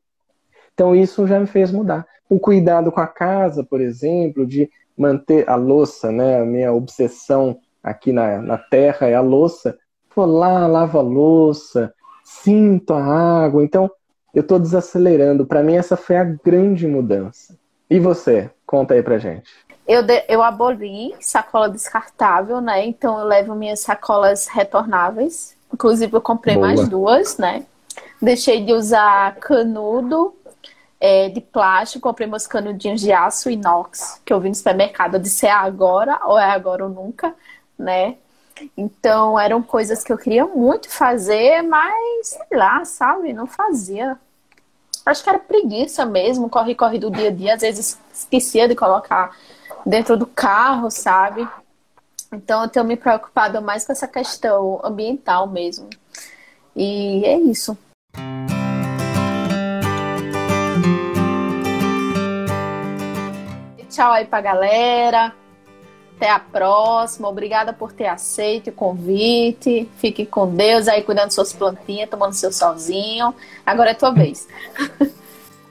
[0.74, 2.06] Então isso já me fez mudar.
[2.28, 6.40] O cuidado com a casa, por exemplo, de manter a louça, né?
[6.40, 9.76] A minha obsessão aqui na, na terra é a louça
[10.14, 11.92] vou lá, lavo a louça,
[12.24, 13.64] sinto a água.
[13.64, 13.90] Então,
[14.34, 15.46] eu tô desacelerando.
[15.46, 17.56] Para mim, essa foi a grande mudança.
[17.88, 18.50] E você?
[18.66, 19.50] Conta aí pra gente.
[19.86, 22.86] Eu, de, eu aboli sacola descartável, né?
[22.86, 25.56] Então eu levo minhas sacolas retornáveis.
[25.72, 26.68] Inclusive, eu comprei Boa.
[26.68, 27.66] mais duas, né?
[28.20, 30.34] Deixei de usar canudo
[31.00, 35.14] é, de plástico, comprei meus canudinhos de aço inox, que eu vi no supermercado.
[35.14, 37.34] Eu disse, é agora, ou é agora ou nunca,
[37.76, 38.16] né?
[38.76, 43.32] Então, eram coisas que eu queria muito fazer, mas, sei lá, sabe?
[43.32, 44.18] Não fazia.
[45.04, 47.54] Acho que era preguiça mesmo, corre-corre do dia a dia.
[47.54, 49.36] Às vezes esquecia de colocar
[49.84, 51.46] dentro do carro, sabe?
[52.32, 55.88] Então, eu tenho me preocupado mais com essa questão ambiental mesmo.
[56.74, 57.76] E é isso.
[63.90, 65.34] Tchau aí pra galera.
[66.22, 67.28] Até a próxima.
[67.28, 69.88] Obrigada por ter aceito o convite.
[69.96, 73.34] Fique com Deus aí, cuidando de suas plantinhas, tomando seu solzinho.
[73.66, 74.46] Agora é tua vez.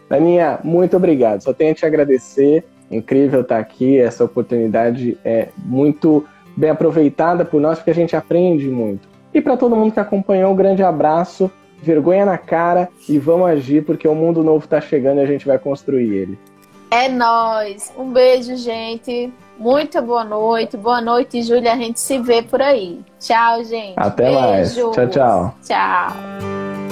[0.10, 1.41] Daninha, muito obrigado.
[1.41, 2.66] Só tenho a te agradecer.
[2.91, 3.97] Incrível estar aqui.
[3.97, 9.08] Essa oportunidade é muito bem aproveitada por nós, porque a gente aprende muito.
[9.34, 11.49] E para todo mundo que acompanhou, um grande abraço,
[11.82, 15.47] vergonha na cara e vamos agir, porque o mundo novo está chegando e a gente
[15.47, 16.38] vai construir ele.
[16.91, 17.89] É nós.
[17.97, 19.32] Um beijo, gente.
[19.62, 20.76] Muito boa noite.
[20.76, 21.74] Boa noite, Júlia.
[21.74, 22.99] A gente se vê por aí.
[23.20, 23.93] Tchau, gente.
[23.95, 24.39] Até beijo.
[24.39, 24.74] mais.
[24.74, 25.55] Tchau, tchau.
[25.64, 26.91] Tchau.